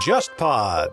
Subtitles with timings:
[0.00, 0.88] JustPod。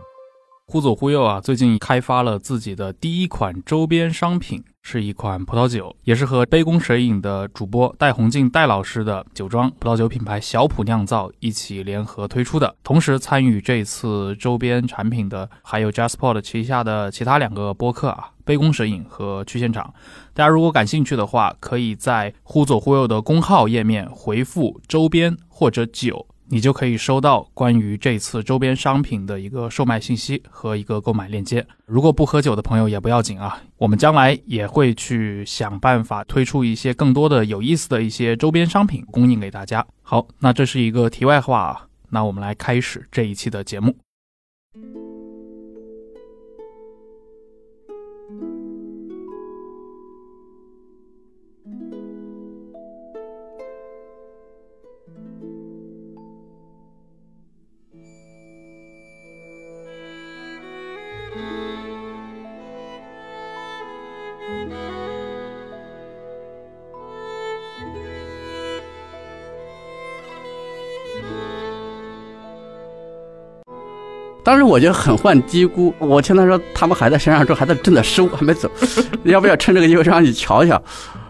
[0.66, 12.76] 忽左忽右啊，最近开发了自己的第一款周边商品，是一款葡萄酒，也是和杯弓蛇影的主播戴宏静戴老师的酒庄葡萄酒品牌小普酿造一起联合推出的。
[12.84, 19.94] 同时参与这次周边产品的还有 JustPod 旗下的其他两个播客啊，杯弓蛇影和去现场。
[20.34, 26.26] 大家如果感兴趣的话，可以在忽左忽右的公号页面回复周边或者酒。
[26.50, 31.68] 你就可以收到关于这次周边商品的一个售卖信息和一个购买链接。
[31.86, 39.86] 如果不喝酒的朋友也不要紧啊，我们将来也会去想办法推出一些更多的有意思的一些周边商品供应给大家。
[40.02, 43.98] 好，那这是一个题外话啊，那我们来开始这一期的节目。
[74.48, 78.72] 当时我就很犯嘀咕，我听他说他们还在山上，这还在正在收，还没走，
[79.26, 80.82] 要不要趁这个机会上去瞧瞧？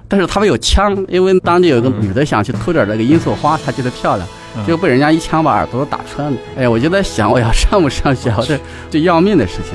[0.08, 4.28] 但是他们有枪，因为当地有个女的想去偷点那个罂粟花，她觉得漂亮，
[4.68, 6.38] 结果被人家一枪把耳朵打穿了。
[6.58, 8.30] 哎呀，我就在想，我要上不上去？
[8.48, 8.60] 这
[8.92, 9.74] 这要命的事情。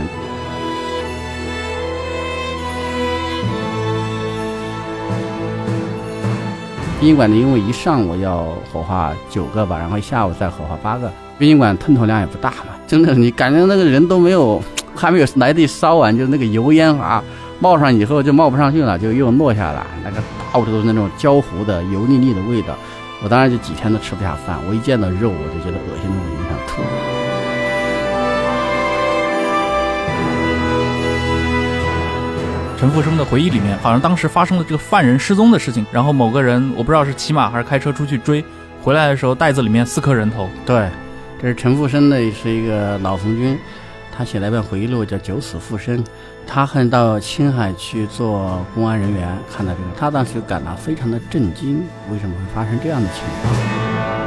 [7.01, 12.67] 殡仪馆呢，因为一上午要火化九个吧，然后下午再火化八个，殡仪馆吞吐量也不大嘛。
[12.93, 14.63] 真的，你感觉那个人都没有，
[14.95, 17.25] 还没有来得及烧完，就那个油烟啊
[17.59, 20.19] 冒上以后就冒不上去了，就又落下来，那个
[20.53, 22.77] 到处都是那种焦糊的、油腻腻的味道。
[23.25, 26.83] 我当时就几天都吃不下饭，我一见到肉我就觉得恶心的，我就想吐。
[32.77, 38.45] 陈复生的回忆里面，好像当时发生了这个犯人失踪的事情，然后某个人我不知道是骑马还是开车出去追，
[38.83, 40.47] 回来的时候袋子里面四颗人头。
[40.67, 40.91] 对，
[41.43, 43.59] 这是陈复生的是一个老红军，
[44.17, 45.99] 他写了一本回忆录叫《九死复生》，
[46.47, 51.83] 他很到青海去做公安人员，看到这个，他当时感到非常的震惊，
[52.13, 54.22] 为什么会发生这样的情况？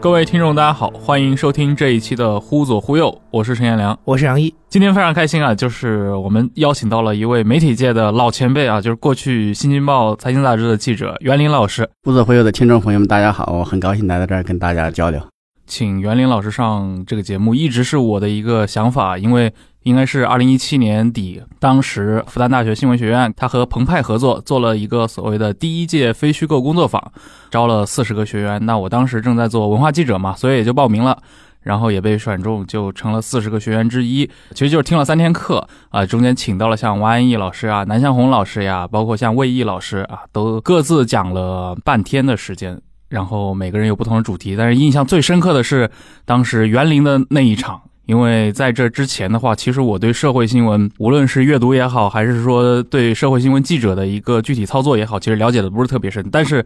[0.00, 3.98] 各位听众，大家好，欢迎收听这一期的《忽左忽右》，我是陈彦良。
[4.04, 11.88] 我是杨毅，今天非常开心啊，就是我们邀请到了一位媒体界的老前辈啊，就是过去《新京报》财经杂志的记者袁林老师。
[12.04, 15.20] 忽左忽右的听众朋友们，大家好，我很高兴来到这儿跟大家交流。
[15.66, 19.52] 请袁林老师上这个节目，一直是我的一个想法，因为
[19.88, 27.02] 应该是二零一七年底，当时复旦大学新闻学院他和澎湃合作做了一个所谓的第一届非虚构工作坊，
[27.50, 28.64] 招了四十个学员。
[28.66, 31.16] 那我当时正在做文化记者嘛，所以也就报名了，
[31.62, 34.28] 然后也被选中，就成了四十个学员之一。
[34.50, 42.80] 其实就是听了三天课啊，中间请到了像王安忆老师啊、南向红老师呀，包括像魏毅老师啊，都各自讲了半天的时间。
[43.08, 45.90] 然后每个人有不同的主题，但是印象最深刻的是
[46.26, 56.26] 当时园林的那一场，因为在这之前的话，其实我对社会新闻，无论是阅读也好，还是说对社会新闻记者的一个具体操作也好，其实了解的不是特别深。
[56.32, 56.64] 但是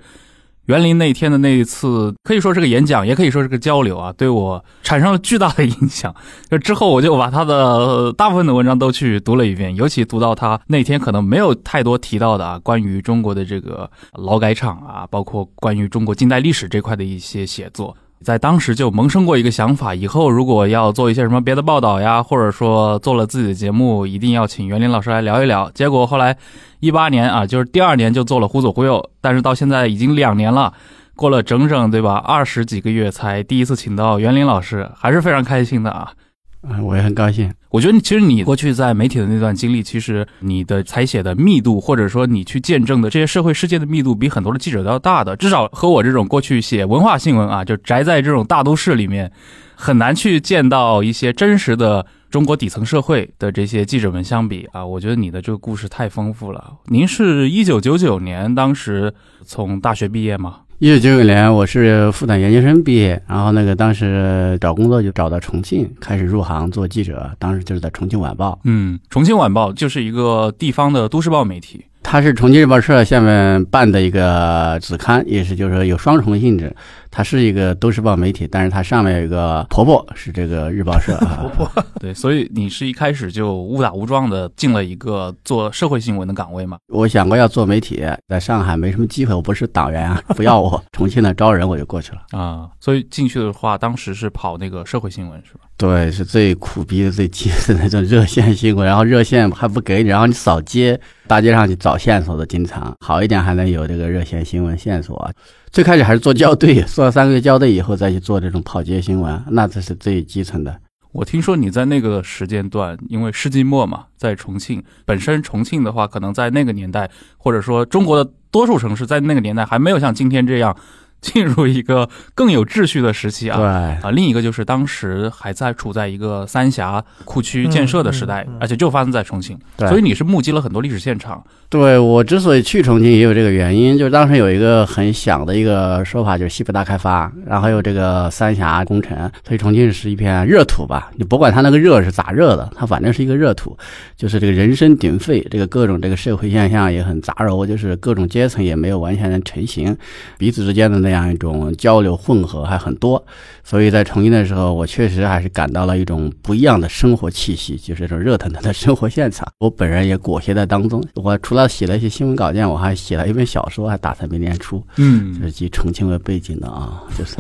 [0.67, 6.15] 园林那天的那一次，可以说是个演讲，也可以说是个交流啊，对我产生了巨大的影响。
[6.49, 17.97] 就之后我就把他的大部分的文章都去读了一遍，尤其读到他那天可能没有太多提到的啊，关于中国的这个劳改场啊，包括关于中国近代历史这块的一些写作。
[18.23, 25.71] 在当时就萌生过一个想法，以后如果要做一些什么别的报道呀，或者说做了自己的节目，一定要请袁林老师来聊一聊。
[25.75, 26.35] 结果后来
[26.81, 30.73] 一八年啊，就是第二年就做了忽左忽右，但是到现在已经两年了，
[31.17, 36.13] 过了整整对吧二十几个月才第一次请到袁林老师，还是非常开心的啊。
[36.63, 37.53] 啊，我也很高兴。
[37.71, 45.35] 我觉得其实你过去在媒体的那段经历，其实你的采写的密度，或者说你去见证的这些社会事件的密度，比很多的记者都要大的。
[45.37, 49.33] 至少和我这种过去写文化新闻啊，就宅在这种大都市里面，
[49.75, 56.75] 很难去见到一些真实的中国底层社会的这些记者们相比啊，我觉得你的这个故事太丰富了。
[56.87, 59.13] 您是一九九九年当时
[59.45, 60.61] 从大学毕业吗？
[60.83, 67.31] 一九九九年，我是复旦研究生毕业，然后那个当时找工作就找到重庆，开始入行做记者。
[67.39, 76.75] 当时就是在《重庆晚报》，嗯，《重庆晚报》就是一个地方的都市报媒体，它是重庆日报社下面办的一个子刊，也是就是说有双重性质。
[77.15, 81.45] 它是一个都市报媒体，但是它上面有一个婆婆是这个日报社啊。
[81.55, 86.79] 婆婆 对，所以你是一开始就误打误撞的进了一个做社会新闻的岗位吗？
[86.89, 90.83] 我想过要做媒体，在上海没什么机会，我不是党员啊，不要我。
[90.93, 92.67] 重庆的招人我就过去了 啊。
[92.81, 95.61] 所以进去的话，当时是跑那个社会新闻是吧？
[95.77, 105.31] 对，是最苦逼的、最急的那种热线新闻，然后热线还不给你，然后你扫街，大街上去找线索的，经常好一点还能有这个热线新闻线索。
[105.73, 110.79] 最开始还是做校对， 做了三个月校对以后再去做这种跑街新闻，那这是最基层的。
[111.13, 120.77] 我听说你在那个时间段，因为世纪末嘛，在重庆，本身重庆的话，可能在那个年代，或者说中国的多数城市在那个年代还没有像今天这样。
[121.23, 123.57] 进入一个更有秩序的时期啊！
[123.57, 131.43] 对啊，另一个就是当时还在处在一个三峡库区建设的时代，而且就发生在重庆，所以你是目击了很多历史现场。
[131.71, 139.17] 对我之所以去重庆也有这个原因，就是当时有一个很响的一个说法，就是西部大开发，然后还有这个三峡工程，
[139.47, 141.11] 所以重庆是一片热土吧？
[141.17, 143.75] 你不管它那个热是咋热的，它反正是一个热土，
[144.17, 149.97] 就是这个人声鼎沸，这个各种这个社会现象也很杂糅，就是各种阶层也没有完全的成型，
[150.37, 153.25] 彼此之间的那样一种交流混合还很多，
[153.63, 161.03] 所以在重庆的时候，我确实还是感到了一种不一样的生活气息，就是这种热腾腾的生活现场， 我本人也裹挟在当中。
[161.15, 164.83] 我除了写了一些新闻稿件，我还写了一本小说，还打算明年出。
[164.97, 167.37] 嗯，就是以重庆为背景的啊，就是。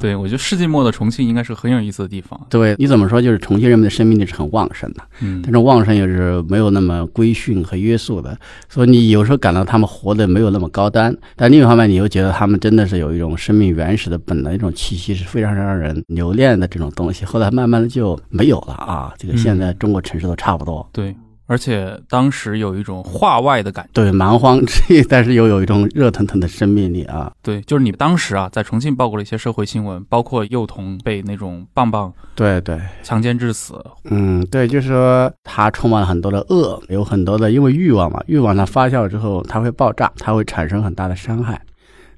[0.00, 2.38] 对，我觉得世纪末的重庆应该是很有意思的地方。
[2.48, 3.20] 对，你怎么说？
[3.20, 8.36] 就是重庆人们的生命力是很旺盛的，嗯，但是旺盛又是没有那么规训和约束的，
[8.68, 17.24] 所以你有时候感到他们活得没有那么高端，但另一方面，你又觉得他们真的是有一种生命原始的本能，一种气息是非常让人留恋的这种东西。
[17.24, 20.88] 后来慢慢的就没有了啊，这个现在中国城市都差不多。
[20.92, 21.14] 对。
[21.46, 27.32] 而且当时有一种画外的感觉，对蛮荒之意， 但是又有一种热腾腾的生命力啊！
[27.42, 33.74] 对，就是你当时啊，在重庆报过了一些社会新闻，包括幼童被那种棒棒对对强奸致死。
[34.04, 41.60] 嗯，对，就是说它充满了很多的恶，有很多的因为欲望嘛，欲望它发酵之后，它会爆炸，它会产生很大的伤害。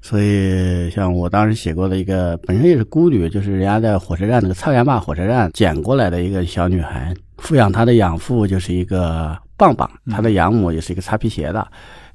[0.01, 7.13] 所以像我当时写过的一个，本身也是孤女，就是人家在火车站那个菜园坝火车站捡过来的一个小女孩。
[7.41, 11.67] 抚养他的养父就是一个棒棒，他的养母也是一个擦皮鞋的，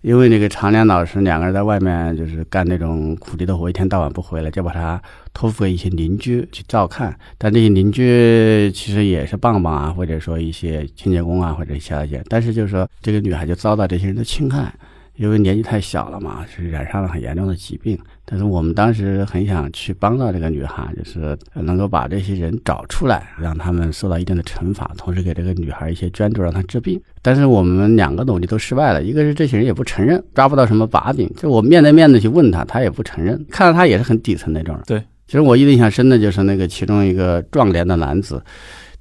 [0.03, 5.01] 因为那个常良老师两个人在外面就是干那种苦力的活，一天到晚不回来，就把他
[5.33, 7.15] 托付给一些邻居去照看。
[7.37, 12.23] 但这些邻居其实也是棒棒啊，或者说一些清洁工啊，或者其他些。
[12.29, 14.73] 但是就是说，这个女孩就遭到这些人的侵害。
[15.17, 17.99] 因为年纪太小了嘛，是染上了很严重的疾病。
[18.25, 27.01] 但是我们当时很想去帮到这个女孩，就是能够把这些人找出来，让他们受到一定的惩罚，同时给这个女孩一些捐助，让她治病。
[27.23, 31.31] 但是我们两个努力都失败了，一个是这些人也不承认，抓不到什么把柄。
[31.37, 33.45] 就我面对面的去问他，他也不承认。
[33.51, 34.83] 看到他也是很底层那种人。
[34.87, 38.43] 对，其实我印象深的就是那个其中一个壮年的男子。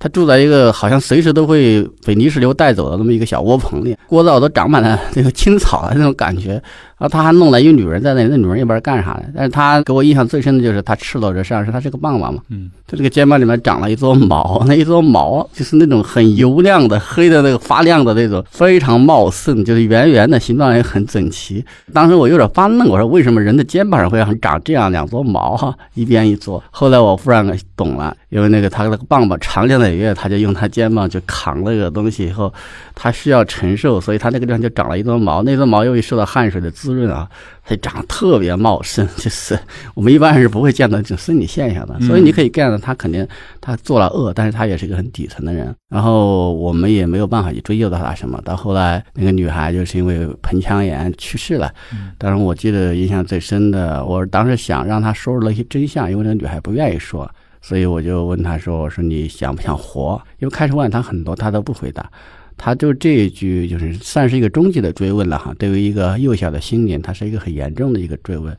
[0.03, 6.61] 他住在一个好像随时都会被泥石流带走的那么一个小窝棚里，锅灶都长满了那个青草的那种感觉。
[7.03, 9.25] 然后他还弄了一个女人在那里，那女人也不知道干啥的。
[9.35, 21.65] 但是他给我印象最深的就是他赤裸着身上是他是个棒棒嘛，嗯，他这个肩膀里面长了一撮毛， 那一撮毛就是那种很油亮的黑的那个发亮的那种，非常茂盛，就是圆圆的形状也很整齐。
[21.91, 26.63] 当时我有点发愣，我说为什么人的肩膀上会长这样两撮毛哈， 一边一撮。
[26.71, 27.45] 后来我忽然
[27.75, 32.53] 懂了，因为那个他那个棒棒长年累月，他就用他肩膀去扛那个东西以后，
[32.95, 36.71] 他需要承受，所以他那个地方就长了一撮毛，那撮毛由于受到汗水的。
[36.83, 37.29] 滋润啊，
[37.65, 39.57] 它长得特别茂盛， 就是
[39.95, 41.99] 我们一般人是不会见到这种生理现象的。
[42.01, 43.27] 所以你可以看到，他肯定
[43.59, 45.75] 他做了恶，但是他也是一个很底层的人。
[45.89, 48.39] 然后我们也没有办法去追究到他什么。
[48.43, 51.71] 到后来，那个女孩就是因为盆腔炎去世了。
[52.17, 57.29] 当然，我记得印象最深的，我当时想让她说出了一些真相，因为那个女孩不愿意说，
[57.61, 62.09] 所以我就问她说：“我说你想不想活？”因为开始问她很多，她都不回答。
[62.57, 65.53] 他就这一句，就是算是一个终极的追问了哈。
[65.57, 68.55] 对于一个幼小的心灵，他是一个很严重的一个追问。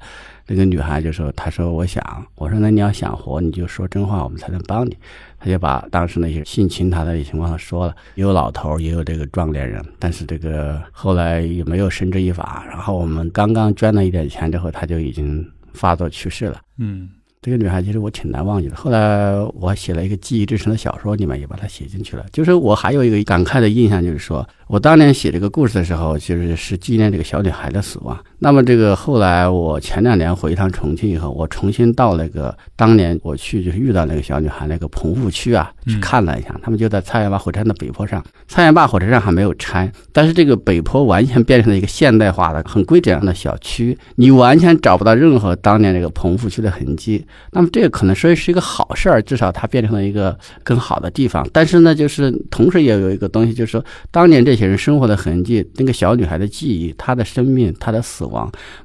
[0.47, 2.03] 那个女孩就说：“她说我想，
[2.35, 4.95] 我说那你要想活，你就说真话，我们才能帮你。”
[5.41, 12.65] 他就把当时那些性侵他的情况说了，也有老头，也有这个壮年人，但是这个后来也没有绳之以法。
[12.69, 16.61] 然后我们刚刚捐了一点钱之后，他就已经发作去世了。
[16.79, 17.09] 嗯。
[17.45, 18.75] 这个女孩其实我挺难忘记的。
[18.75, 22.25] 后来我写了一个记忆之城的小说，里面也把它写进去了。
[22.33, 28.19] 就是我还有一个感慨的印象，就是说我当年写这个故事的时候，就是是纪念这个小女孩的死亡。
[28.45, 38.23] 那么这个后来我前两年回一趟重庆以后，我重新到那个当年我去就是遇到那个小女孩那个棚户区啊，去看了一下，他们就在蔡园坝火车站的北坡上。
[38.47, 47.25] 蔡园坝火车站还没有拆，但是这个北坡完全变成了一个现代化的、很规整样的小区，你完全找不到任何当年那个棚户区的痕迹。
[47.53, 51.49] 那么这个可能说是一个好事儿，至少它变成了一个更好的地方。
[51.51, 58.34] 但是呢，就是同时也有一个东西，就是说当年这些人生活的痕迹，那个小女孩的记忆，她的生命，她的死亡，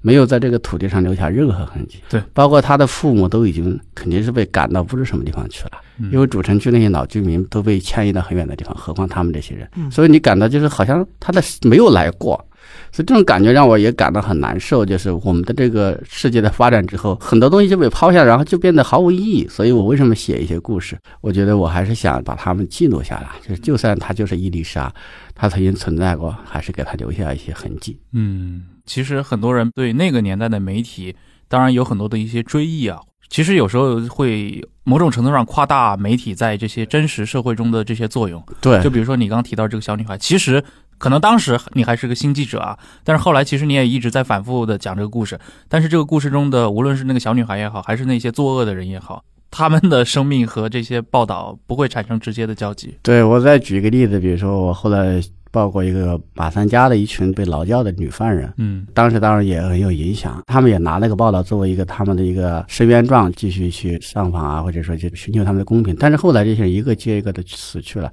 [0.01, 1.99] 没有在这个土地上留下任何痕迹。
[2.09, 5.71] 对，包括他的父母都已经肯定是被赶到不知什么地方去了，
[6.11, 9.69] 因为主城区那些老居民都被迁移到很远的地方，何况他们这些人。
[9.91, 12.43] 所以你感到就是好像他的没有来过。
[12.91, 19.48] 所以这种感觉让我也感到很难受，就是我们的这个世界的发展之后，很多东西就被抛下，然后就变得毫无意义。
[19.48, 20.98] 所以我为什么写一些故事？
[21.22, 24.91] 我觉得我还是想把它们记录下来，就是就算它就是伊丽莎，
[25.36, 28.00] 它曾经存在过，还是给它留下一些痕迹。
[28.12, 31.15] 嗯，其实很多人对那个年代的媒体，
[31.48, 33.00] 当然有很多的一些追忆啊。
[33.29, 38.43] 其实有时候会某种程度上夸大媒体在这些真实社会中的这些作用。
[38.60, 40.63] 对，就比如说你刚提到这个小女孩，其实。
[40.99, 45.39] 可能当时你还是个新记者啊，但是后来其实你也一直在反复的讲这个故事。
[45.67, 52.95] 但是这个故事中的，无论是那个小女孩也好，还是那些作恶的人也好，他们的生命和这些报道不会产生直接的交集。
[53.01, 55.19] 对我再举一个例子，比如说我后来
[55.51, 65.95] 报过一个马三家的一群被劳教的女犯人，嗯，当时当然也很有影响，他们也拿那个报道作为一个他们的一个申冤状，继续去上访啊，或者说去寻求他们的公平。
[65.99, 68.11] 但是后来这些人一个接一个的死去了。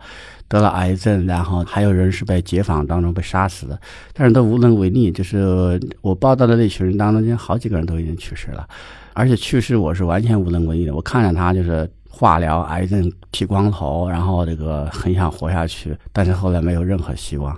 [0.49, 3.77] 得了癌症，然后还有人是被解访当中被杀死的，
[4.13, 5.11] 但是都无能为力。
[5.11, 8.65] 就是我报道的那群人当中，好几个人都已经去世了，
[9.13, 10.95] 而且去世我是完全无能为力的。
[10.95, 17.55] 我看着他就是化疗、癌症、剃光头，然后这个很想活下去，但是后来没有任何希望。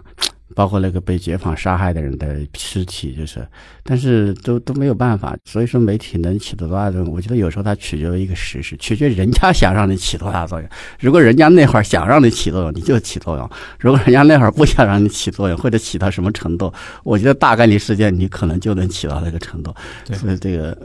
[0.57, 3.47] 包括那个被解放杀害的人的尸体，就是，
[3.85, 5.37] 但是都都没有办法。
[5.45, 7.13] 所以说，媒体能起多大作用？
[7.13, 10.69] 我觉得有时候它取决于一个实事，取决于人家想让你起多大作用。
[10.99, 13.47] 如果人家那会儿想让你起作用，你就起作用；
[13.79, 16.73] 如果人家那会儿不想让你起作用，或者起到什么程度，
[17.05, 19.73] 我觉得大概率事件你可能就能起到那个程度。
[20.13, 20.77] 所以这个，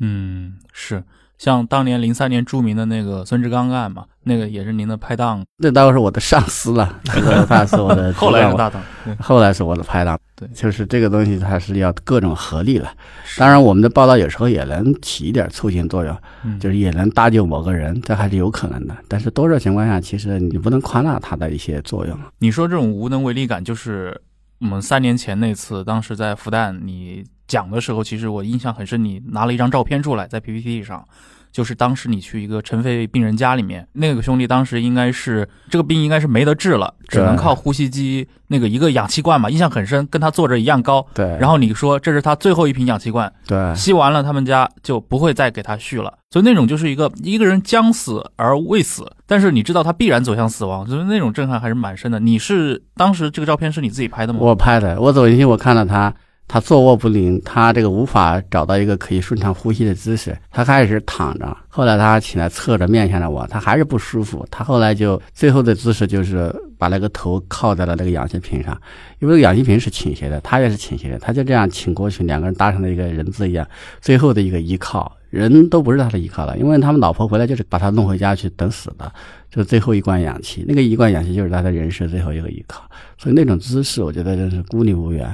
[0.00, 1.02] 嗯，是。
[1.38, 8.82] 像当年零三年著名的那个孙志刚案嘛，那个也是您的拍档，那当然是我的上司了，这个他是我的 后来是搭档，
[9.18, 12.90] 后来是我的拍档，对，就是这个东西它是要各种合力了。
[13.36, 16.18] 当然，我们的报道有时候也能起一点促进作用，
[16.58, 18.96] 就是也能搭救某个人，这还是有可能的。
[19.06, 22.18] 但是多数情况下，其实你不能夸大它的一些作用。
[22.38, 24.18] 你说这种无能为力感，就是
[24.60, 27.24] 我们三年前那次，当时在复旦你。
[27.46, 29.04] 讲的时候，其实我印象很深。
[29.04, 31.04] 你拿了一张照片出来，在 PPT 上，
[31.52, 41.06] 就是当时你去一个尘肺病人家里面，那个兄弟当时应该是这个病应该是没得治了，只能靠呼吸机那个一个氧气罐嘛，印象很深，跟他坐着一样高。
[41.14, 41.24] 对。
[41.38, 46.12] 然后你说这是他最后一瓶氧气罐，对，吸完了他们家就不会再给他续了。
[46.30, 52.18] 所以那种就是一个一个人将死而未死，但是你知道他必然走向死亡，所以那种震撼还是蛮深的。
[52.18, 54.40] 你是当时这个照片是你自己拍的吗？
[54.42, 56.12] 我拍的，我走进去我看到他。
[56.48, 60.36] 他坐卧不灵，他这个无法找到一个可以顺畅呼吸的姿势。
[60.50, 64.46] 他开始躺着，后来他起来侧着面向着我，他还是不舒服。
[64.50, 68.80] 他后来就最后的姿势就是把那个头靠在了那个氧气瓶上，
[69.18, 73.66] 因为氧气瓶是倾斜的，他也是倾斜的，他就这样倾过去，两个人搭成了一个人字一样，
[74.00, 75.12] 最后的一个依靠。
[75.28, 79.12] 人都不是他的依靠了，因为他们老婆回来就是把他弄回家去等死的，
[79.50, 82.88] 就最后一罐氧气，那个一罐氧气就是他的人生最后一个依靠。
[83.18, 85.28] 所以那种姿势，我觉得真是孤立无援。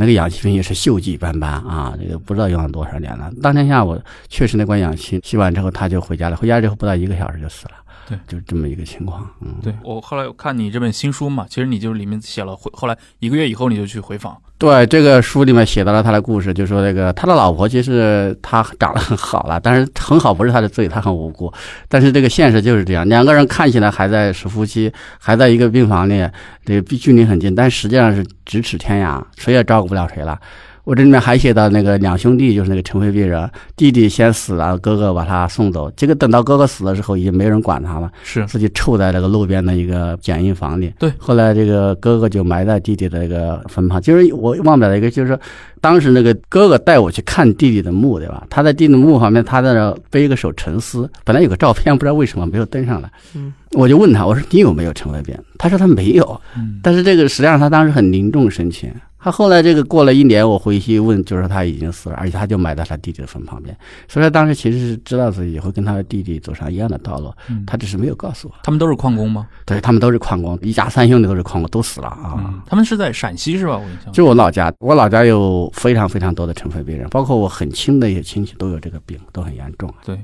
[0.00, 3.30] 那个氧气瓶也是锈迹斑斑啊，这个不知道用了多少年了。
[3.42, 6.36] 当天下午确实那罐氧气吸完之后，他就回家了。
[6.36, 7.74] 回家之后不到一个小时就死了。
[8.10, 9.24] 对，就是这么一个情况。
[9.40, 14.36] 嗯，对我后来看你这本新书嘛，其实你就里面写了回，后来一个月以后你就去回访。
[14.58, 21.50] 对，这个书里面写到了他的故事，就说那个他的老婆其实他长得很好了，但是很好不是他的罪，他很无辜。
[21.88, 26.28] 但是这个现实就是这样，两个人看起来还在是夫妻，还在一个病房里，
[26.64, 30.38] 这个距离很近，但实际上是咫尺天涯，谁也照顾不了谁了。
[30.84, 35.90] 我这里面还写到那个两兄弟，就是那个尘肺病人，弟弟先死了，哥哥把他送走。
[35.92, 40.92] 结果等到哥哥死的时候，已经没人管他了，是自己臭在那个路边的一个简易房里。
[40.98, 44.00] 对，后来这个哥哥就埋在弟弟的那个坟旁。
[44.00, 45.38] 就是我忘不了一个，就是说
[45.80, 48.46] 当时那个哥哥带我去看弟弟的墓，对吧？
[48.48, 51.08] 他在弟弟的墓旁边，他在那背一个手沉思。
[51.24, 53.10] 本来有个照片，不知道为什么没有登上来。
[53.34, 55.36] 嗯，我就问他，我说你有没有尘肺病？
[55.58, 56.40] 他说他没有。
[56.56, 58.90] 嗯，但是这个实际上他当时很凝重神情。
[59.22, 63.76] 他后来这个过了一年，我回去问，就是他已经死了，而且他就埋在他弟弟的坟旁边。
[64.08, 68.54] 所以他当时其实是知道自己会跟他的弟弟走上一样的道路，嗯他只是没有告诉我。
[68.62, 69.46] 他们都是矿工吗？
[69.66, 72.34] 对他们都是矿工，一家三兄弟都是矿工，都死了啊。
[72.38, 73.76] 嗯，他们是在陕西是吧？
[73.76, 79.92] 我印象就我老家，我老家有非常非常多的尘肺病人，包括我很亲的一些亲戚都有这个病，都很严重。
[80.04, 80.18] 对，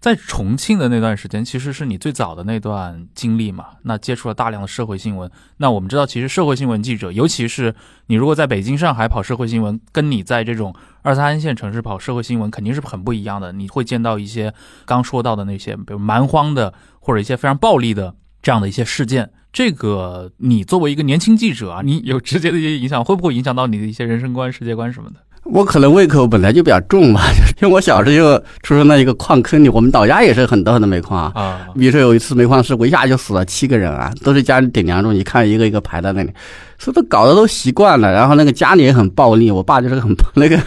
[0.00, 3.66] 在重庆的那段时间，其实是你最早的那段经历嘛。
[3.82, 5.28] 那接触了大量的社会新闻。
[5.56, 7.74] 那我们知道，其实社会新闻记者，尤其是
[8.06, 13.52] 你如果在北京、上海跑社会新闻，跟你在这种二三线城市跑社会新闻，肯定是很不一样的。
[13.52, 19.30] 你会见到一些刚说到的那些，比如蛮荒的，或者一些非常暴力的这样的一些事件。
[19.52, 25.16] 这个你作为一个年轻记者啊，你有直接的一些影响，会不会影响到你的一些人生观、世界观什么的？
[25.50, 27.22] 我可能胃口本来就比较重吧，
[27.60, 31.32] 因为我小时候就出生在一个矿坑里，我们老家也是很多很多煤矿啊。
[31.34, 36.30] 啊，比如说有一次煤矿事故，一下就死了七个人啊，都是家里顶梁柱，你看一个一个排在那里，
[36.78, 38.12] 所以都搞得都习惯了。
[38.12, 40.58] 然后那个家里也很暴力，我爸就是很那个，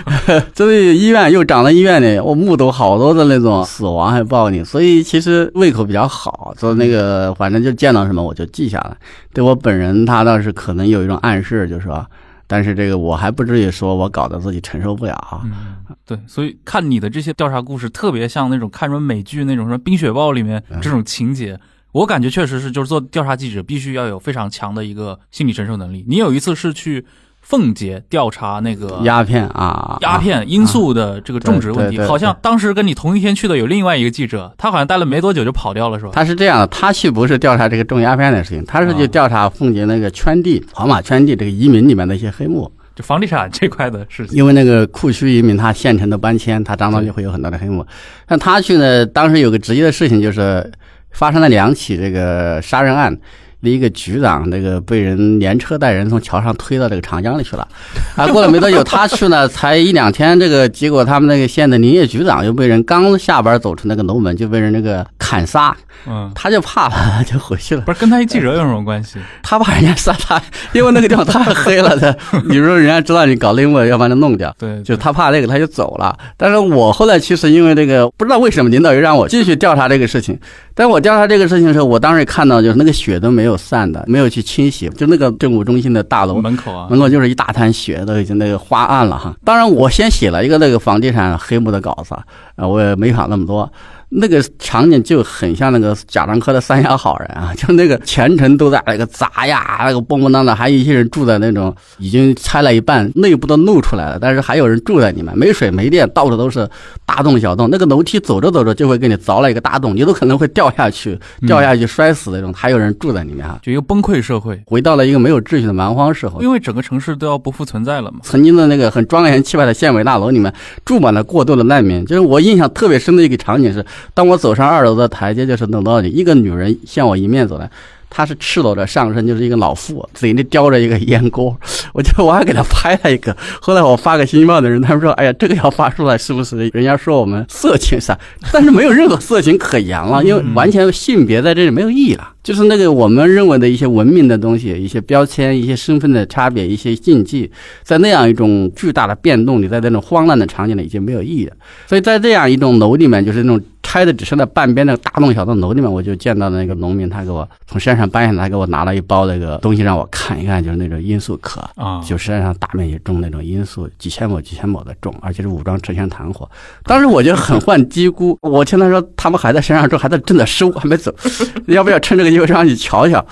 [0.54, 8.96] 就是医院又长在医院里，我目睹好多的那种死亡还有暴力，所以其实胃口比较好，所以那个反正就见到什么我就记下来。
[9.34, 12.04] 对我本人，他倒是可能有一种暗示，就是说。
[12.50, 15.42] 但是这个我还不至于说我搞得自己承受不了啊。
[15.44, 21.56] 嗯，对，所以看你的这些调查故事，特别像那种看什么美剧那种什么《冰雪暴》里面这种情节，
[21.92, 26.04] 我感觉确实是，就是做调查记者必须要有非常强的一个心理承受能力。
[26.08, 27.06] 你有一次是去
[27.50, 36.12] 奉节调查那个鸦片啊，鸦片罂粟的这个种植问题，好像当时跟你同一天去的有另外一个记者，他好像待了没多久就跑掉了，是吧？
[36.14, 42.70] 他是这样的，他去不是调查这个种鸦片的事情，他是去调查奉节那个圈地、跑马圈地这个移民里面的一些黑幕。
[42.94, 47.84] 就房地产这块的事情，因为那个库区移民，他县城的搬迁，他当中就会有很多的黑幕。
[48.26, 50.70] 但他去呢，当时有个直接的事情，就是
[51.10, 53.18] 发生了两起这个杀人案。
[53.68, 57.66] 一个局长，那个被人连车带人从桥上推到这个长江里去了，
[58.16, 65.76] 啊，过了没多久，他去呢，才一两天，这个结果他们那个县的林业局长又被人刚下班走出那个楼门就被人那个砍杀，
[66.06, 67.82] 嗯，他就怕了，就回去了。
[67.82, 69.18] 不是跟他一记者有什么关系？
[69.42, 70.40] 他怕人家杀他，
[70.72, 72.16] 因为那个地方太黑了的，
[72.48, 74.54] 你说人家知道你搞内幕，要把他弄掉。
[74.58, 76.16] 对，就他怕那个，他就走了。
[76.36, 80.38] 但是我后来其实因为这个，不知道为什么领导又让我继续调查这个事情。
[80.74, 89.34] 但我调查这个事情的时候，我当时看到就是那个血都没有散的，没有去清洗，就那个政务中心的大楼门口啊，门口就是一大滩血，都已经那个花案了哈。
[89.44, 92.14] 当然，我先写了一个那个房地产黑幕的稿子，
[92.56, 93.70] 啊，我也没想那么多。
[94.12, 106.68] 那个场景就很像那个贾樟柯的《三峡好人》啊， 就那个全程都在那个砸呀，那个蹦蹦当当，还有一些人住在那种已经拆了一半，内部都露出来了，但是还有人住在里面，没水没电，到处都是
[107.06, 107.68] 大洞小洞。
[107.70, 112.52] 那个楼梯走着走着就会给你凿了一个大洞，你都可能会掉下去，掉下去摔死那种。
[112.52, 116.42] 还有人住在里面啊，就一个崩溃社会，回到了一个没有秩序的蛮荒社会。
[116.42, 118.18] 因为整个城市都要不复存在了嘛。
[118.24, 120.52] 曾经的那个很庄严气派的县委大楼里面
[120.84, 123.86] 住满了过多的难民，就是我印象特别深的一个场景是。
[124.14, 127.70] 当我走上二楼的台阶，就是等到你一个女人向我迎面走来，
[128.08, 131.56] 她是赤裸着上身，就是一个老妇，嘴里叼着一个烟锅。
[131.92, 133.36] 我就我还给她拍了一个。
[133.60, 136.68] 后来我发给《新京报》的人，他们说：“哎呀，这个要发出来是不是？
[136.72, 138.18] 人家说我们色情啥？
[138.52, 142.28] 但是没有任何色情可言了，因为完全性别在这里没有意义了。
[142.42, 147.50] 就是那个我们认为的一些文明的东西，一些标签、一些身份的差别、一些禁忌，
[147.82, 151.54] 在那样一种巨大的变动里，在那种慌乱的场景里已经没有意义了。
[151.86, 166.48] 所以在这样一栋楼里面，就是那种。”拆的只剩了半边的大栋小洞楼里面，我就见到那个农民，他给我从山上搬下来，给我拿了一包那个东西让我看一看，就是那种罂粟壳啊，就山上大面积种那种罂粟，几千亩几千亩的种，而且是武装车厢团伙。
[166.84, 171.12] 当时我就很患低估，我听他说他们还在山上种，还在正在收，还没走，
[171.66, 173.24] 要不要趁这个机会上去瞧瞧？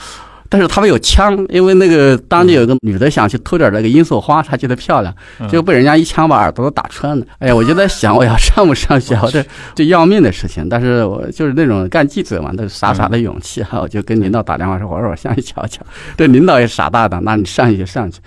[0.51, 5.15] 但是他们有枪，因为那个当地有个女的想去偷点那个罂粟花，她觉得漂亮，
[5.47, 7.27] 就被人家一枪把耳朵都打穿了。
[7.39, 9.15] 哎呀，我就在想，我要上不上学？
[9.31, 9.45] 这
[9.77, 10.67] 这要命的事情。
[10.67, 15.83] 但是我就是那种干记者嘛，那傻傻的勇气哈，我就跟领导打电话说，我说我上去瞧瞧。
[16.17, 18.19] 这领导也傻大胆，那你上去就上去。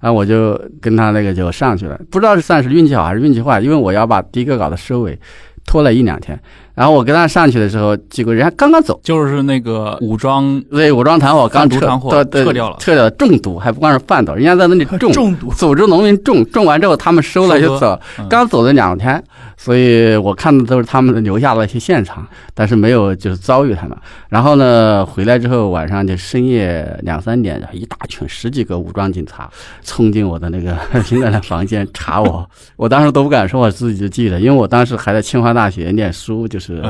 [0.00, 5.18] 然后我就跟他那个就上去了，不知道是算是运气好还是运气坏，因为我要把第一个稿子收尾，
[5.64, 6.38] 拖了一两天。
[6.80, 11.78] 然后我跟他上去的时候，结果人家刚刚走，就是那个武装对武装团伙刚撤，
[12.24, 19.22] 对撤掉了，撤掉了中毒，还不光是贩毒，人家在那里种 中毒，组织农民种，种完之后他们收了就走，刚走了两天，
[19.62, 23.94] 所以我看的都是他们留下的一些现场，但是没有就是遭遇他们。
[24.30, 29.50] 然后呢，回来之后晚上就深夜两三点，一大群十几个武装警察
[29.84, 36.82] 冲进我的那个 新的房间查我，我当时都不敢说我自己就记得，因为我当时还在清华大学念书，就是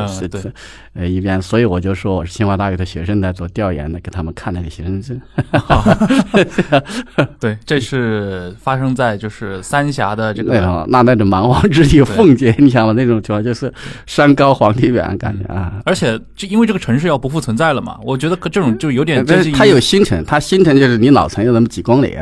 [0.94, 5.20] 呃一边，所以我就说我是清华大学的学生在做调研的，给他们看那个学生证。
[7.40, 13.72] 对，这是发生在就是三峡的这个那那那种蛮荒之地，奉节，你想嘛，那种情况就是
[14.06, 15.80] 山高皇帝远，感觉啊。
[15.84, 22.14] 而且就因为这个城市要不复存在了嘛，我觉得这种就有点接近于但是它有新城，它新城就是离老城有那么几公里。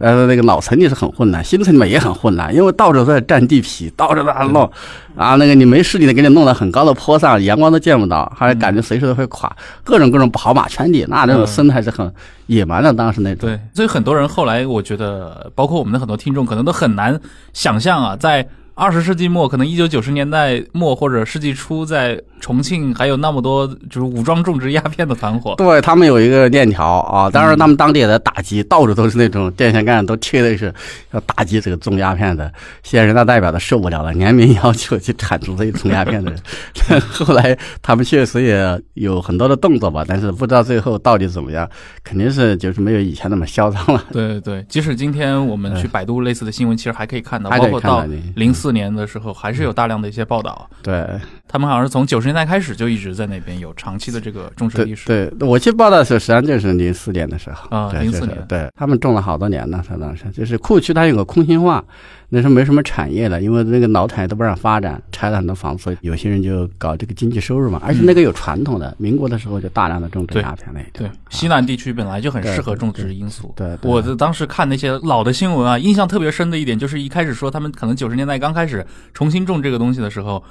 [0.00, 4.70] 呃，那个老城里是很混乱，新城里面也很混乱，因为到处都在占地皮，到处都在弄，
[5.14, 12.12] 啊，那个你没事你得给你弄到很高的坡上，阳光都见不到，还感觉随时都会垮，各种各种跑马圈地，那那种嗯生态是很
[12.46, 13.48] 野蛮的，当时那种。
[13.48, 17.18] 对，所以很多人后来我觉得，包括我们的很多听众，可能都很难
[17.52, 25.54] 想象啊，在二十世纪末，可能一九九十年代末或者世纪初，在重庆还有那么多就是武装种植鸦片的团伙。
[25.56, 30.70] 对他们有一个链条啊，当然他们当地也在打击，到处都是那种电线杆都贴的是
[31.12, 32.52] 要打击这个种鸦片的。
[32.82, 37.00] 现在人大代表都受不了了，联名要求去铲除这些种鸦片的人。
[37.10, 41.66] 后来他们确实也有很多的动作吧，但是不知道最后到底怎么样，
[42.04, 44.04] 肯定是就是没有以前那么嚣张了。
[44.12, 50.68] 对对对，即使今天我们去百度类似的新闻，其实还可以看到，包括到零四年的时候，还是有大量的一些报道。
[50.82, 51.06] 对
[51.48, 55.06] 他们好像是从九十年代开始就一直在那边有长期的这个种植历史。
[55.06, 61.84] 对，我去报道的时候，实际上就是零四年的时候啊零四、呃年对他们种了好多年呢，他当时就是库区，它有个空心化，
[62.28, 73.52] 那时候没什么产业了，因为那个老产业都不让发展，拆了很多房子，所以有些人就搞这个经济收入嘛，而且那个有传统的，民国的时候就大量的种植对鸦片那一对种，西南地区本来就很适合种植罂粟。
[73.56, 78.84] 对，对我的当时看那些老的新闻啊，印象特别深的一点就是一开始说他们可能九十年代刚开始
[79.14, 80.42] 重新种这个东西的时候，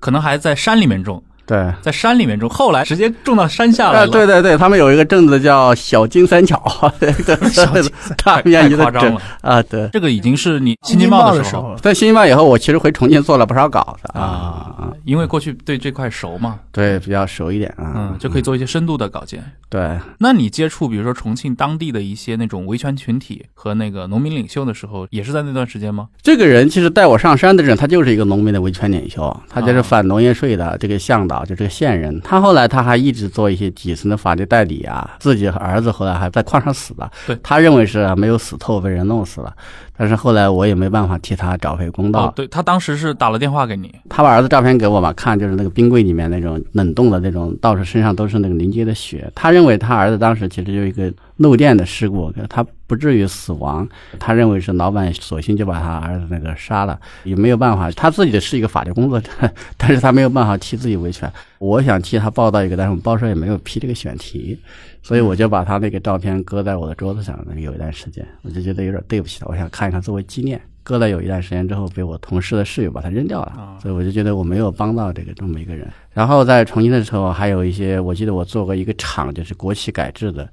[0.00, 1.72] 可能还在山里面种，对。
[1.82, 4.08] 在山里面种，后来直接种到山下来啊，了。
[4.08, 6.62] 对对对，他们有一个镇子叫小金三角，
[6.98, 9.22] 对对小金对，大面积的镇太夸张了。
[9.42, 9.88] 啊，对。
[9.92, 19.44] 这个已经是你新京报的时的候，在新京报以后，我其实回重庆做了不少稿子啊啊，因为过去对这块熟嘛，对，比较熟一点啊，嗯，就可以做一些深度的稿件。
[19.68, 19.98] 对。
[20.18, 26.08] 那你接触比如说重庆当地的一些那种维权群体和那个农民领袖的时候，也是在那段时间吗？
[26.22, 32.20] 这个人其实带我上山的人，他就是一个农民的维权领袖，他就是啊反农业税的这个向导，就这个线人。
[32.22, 37.10] 他后来他还一直做一些底层的法律代理啊，自己和儿子后来还在矿上死了。
[37.26, 39.54] 对他认为是没有死透，被人弄死了。
[40.02, 42.26] 但是后来我也没办法替他找回公道。
[42.26, 49.30] 哦，对他当时是打了电话给你，他把儿子照片给我嘛看，就是那个冰柜里面那种冷冻的那种，到处身上都是那个凝结的血。
[49.32, 53.88] 他认为他儿子当时其实有一个漏电的事故，他不至于死亡。
[54.18, 57.88] 他认为是老板索性就把他儿子那个杀了，也没有办法。
[57.92, 59.30] 他自己的是一个法律工作者，
[59.76, 61.32] 但是他没有办法替自己维权。
[61.62, 64.58] 我想替他报道一个，但是我们报社也没有批这个选题，
[65.00, 70.60] 所以我就把他那个照片搁在我的桌子上，那个有一段时间，我就觉得有点对不起他，我想看一看作为纪念。
[70.82, 75.88] 搁了有一段时间之后，被我同事的室友把它扔掉了啊，所以我就觉得我没有帮到这个这么一个人。
[76.10, 80.50] 然后在重庆的时候，还有一些，我记得我做过一个厂，就是国企改制的，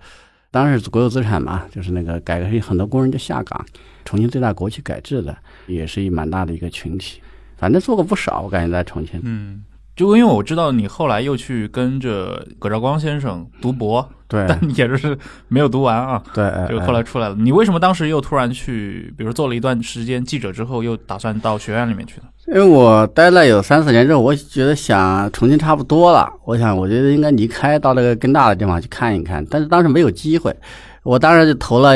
[0.52, 3.65] 当时是国有资产嘛，就是那个改革很多工人就下岗，
[4.06, 7.19] 重庆最大国企改制的，也是一蛮大的一个群体。
[7.58, 9.19] 反正做过不少，我感觉在重庆。
[9.24, 9.63] 嗯，
[9.99, 15.17] 就因为我知道你后来又去跟着葛兆光先生读博，对但也就是
[15.49, 17.35] 没有读完啊，对，哎就后来出来了。
[17.38, 22.27] 你为什么当时又突然去，比如做了一段时间记者之后，又打算到学院里面去呢？
[22.47, 29.45] 因为我待了有三四年之后，我觉得想重庆差不多了，我想我觉得应该离开，到那个更大的地方去看一看。
[29.49, 30.55] 但是当时没有机会，
[31.03, 31.93] 我当时就投了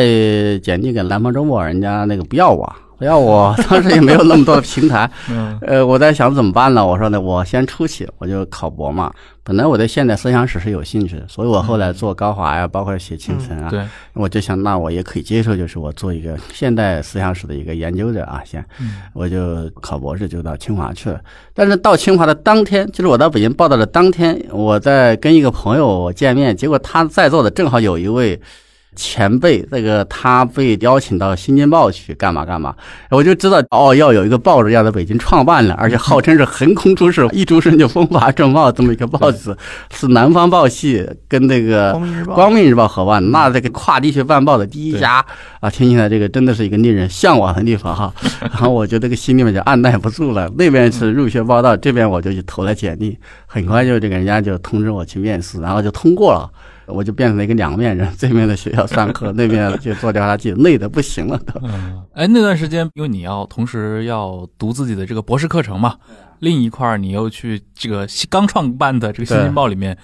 [0.60, 5.10] 简历给南方周末，人家那个不要我，不要我， 当时也没有那么多的平台。
[5.30, 6.86] 嗯呃，我在想怎么办呢？
[6.86, 9.12] 我说呢，我先出去，我就考博嘛。
[9.46, 21.20] 本来我对现代思想史是有兴趣的，所以我后来做高华呀，包括写青城啊，对，我就想，那我也可以接受，就是我做一个现代思想史的一个研究者啊，先，嗯我就考博士就到清华去了。
[21.54, 28.40] 但是到清华的当天，就是我到北京报道的当天，我在跟一个朋友见面，结果他在座的正好有一位。
[28.96, 32.76] 前辈，这个他被邀请到《新京报》去干嘛干嘛，
[33.10, 39.56] 我就知道哦，要有一个报纸要在北京创办了，而且号称是横空出世，一出生就风华正茂这么一个报纸，
[39.92, 41.94] 是南方报系跟那个
[42.34, 45.26] 光明日报，合办，那这个跨地区办报的第一家
[45.60, 48.14] 啊，听起来这个真的是一个令人向往的地方哈。
[48.42, 56.50] 然后我就这个心里面就按耐不住了，那边是入学报道，这边我就去投了简历，很快就这个人家就通知我去面试，然后就通过了。
[56.88, 61.60] 我就变成了一个两面人，这面的学校上课， 那面就做调查记者，累的不行了都。
[61.64, 65.96] 嗯，哎，那段时间因为你要同时要读自己的这个博士课程嘛，
[66.40, 69.98] 另一块儿你又去这个新刚创办的这个《新京报》里面，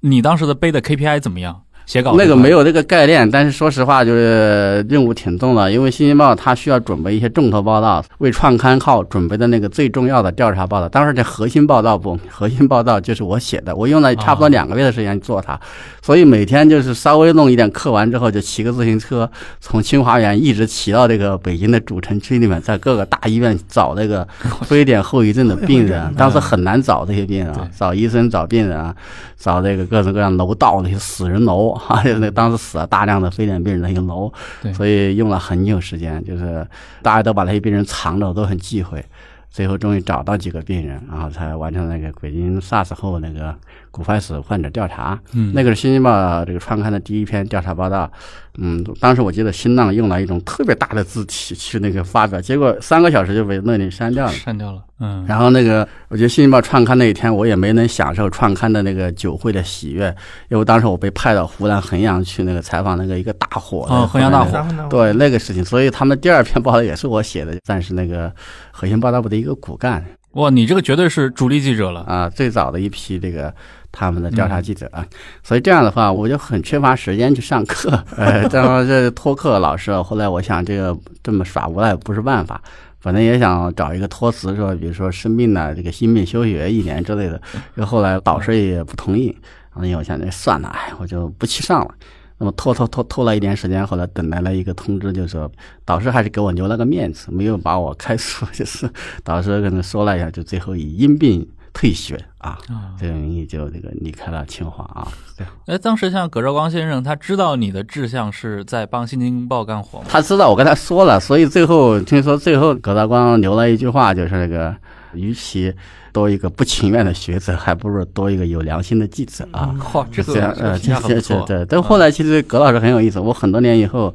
[0.00, 1.62] 你当时的背的 KPI 怎么样？
[1.86, 10.88] 写稿那个没有这个概念，但是说实话，就是任务挺重的，因为《新京报》它需要准备一些重头报道，为创刊号准备的那个最重要的调查报道。
[10.88, 15.60] 当时这核心报道不，核心报道就是我写的，我用了差不多两个月的时间做它，
[16.00, 24.26] 所以每天就是稍微弄一点课完之后，就骑个自行车从清华园一直骑到这个北京的主城区里面，在各个大医院找那个
[24.64, 26.12] 非典后遗症的病人。
[26.16, 28.94] 当时很难找这些病人啊，找医生、找病人啊，
[29.36, 31.73] 找这个各种各样楼道那些死人楼。
[31.74, 34.32] 啊，那当时死了大量的非典病人的一个楼，
[34.74, 36.66] 所以用了很久时间，就是
[37.02, 39.04] 大家都把那些病人藏着，都很忌讳。
[39.50, 43.54] 最后终于找到几个病人，然后才完成那个北京 SARS 后那个
[43.94, 45.16] 骨坏死患者调查。
[45.34, 46.10] 嗯，那个是《新京报》
[46.44, 48.10] 这个创刊的第一篇调查报道。
[48.58, 54.32] 嗯，当时我记得新浪用了一种特别大的字体去那个发表，结果三个小时就被那里删掉了。
[54.32, 54.82] 删掉了。
[54.98, 55.24] 嗯。
[55.28, 60.14] 然后那个，我觉得《新京报》创刊那一天，我也没能享受创刊的那个酒会的喜悦，
[60.48, 63.86] 因为当时我被派到湖南衡阳去那个采访那个一个大火。
[63.88, 64.88] 哦，衡阳大火。
[64.88, 68.32] 对那个事情，所以他们第二篇报道也是我写的，算是那个
[68.70, 70.04] 核心报道部的一个骨干。
[70.34, 72.28] 哇，你这个绝对是主力记者了啊！
[72.28, 73.54] 最早的一批这个
[73.96, 75.06] 他们的调查记者啊，
[75.44, 77.88] 所以这样的话，我就很缺乏时间去上课。
[78.18, 82.60] 呃，然后这托课老师，后来我想这个这么耍无赖不是办法，
[82.98, 87.40] 反正也想找一个托词，说比如说生病了，这个心病休学一年之类的。
[87.86, 89.34] 后来导师也不同意，
[89.72, 91.94] 然后我想着算了，哎，我就不去上了。
[92.36, 95.50] 那么拖拖拖拖了一年时间，后来等来了一个通知，就说
[95.84, 98.90] 导师还是给我留了个面子，没有把我开除， 就是
[99.22, 102.56] 导师可能说了一下，就最后以因病退学啊，
[102.98, 105.06] 这个名义就这个离开了清华啊。
[105.36, 105.46] 对。
[105.66, 110.06] 哎，当时像葛兆光先生，他知道你的志向是在帮《新京报》干活吗？
[110.08, 114.74] 他知道，我跟他说了，所以最后听说最后葛兆光留了一句话，就是那个，
[115.12, 115.74] 与其。
[116.14, 119.74] 多一个不情愿的学者，还不如多一个有良心的记者啊！
[119.80, 124.14] 嚯，这个呃，这这这这，但后来其实葛老师很有意思，我很多年以后。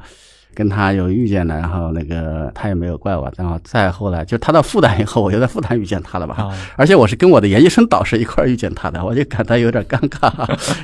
[0.54, 6.50] 跟他有遇见了，然后那个他也没有怪我，然后再后来就他到复旦以后，我就在复旦遇见他了吧。
[6.76, 10.32] 而且我是跟我的研究生导师一块遇见他的，我就感到有点尴尬，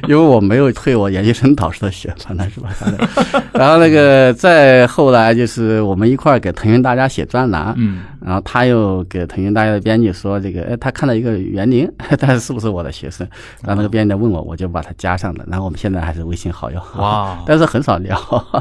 [0.08, 2.70] 因为我没有退我研究生导师的学，反正是吧。
[3.54, 13.28] 然后那个再后来就是我们一块给腾讯大家写专栏，嗯，然后他又给腾讯大家的编辑说这个，哎，他看到一个袁林， 但是是不是我的学生？
[13.62, 16.82] 然后那个编辑问我，我就把他加上了，然后我们现在还是微信好友。
[16.98, 18.18] 哇， 但是很少聊。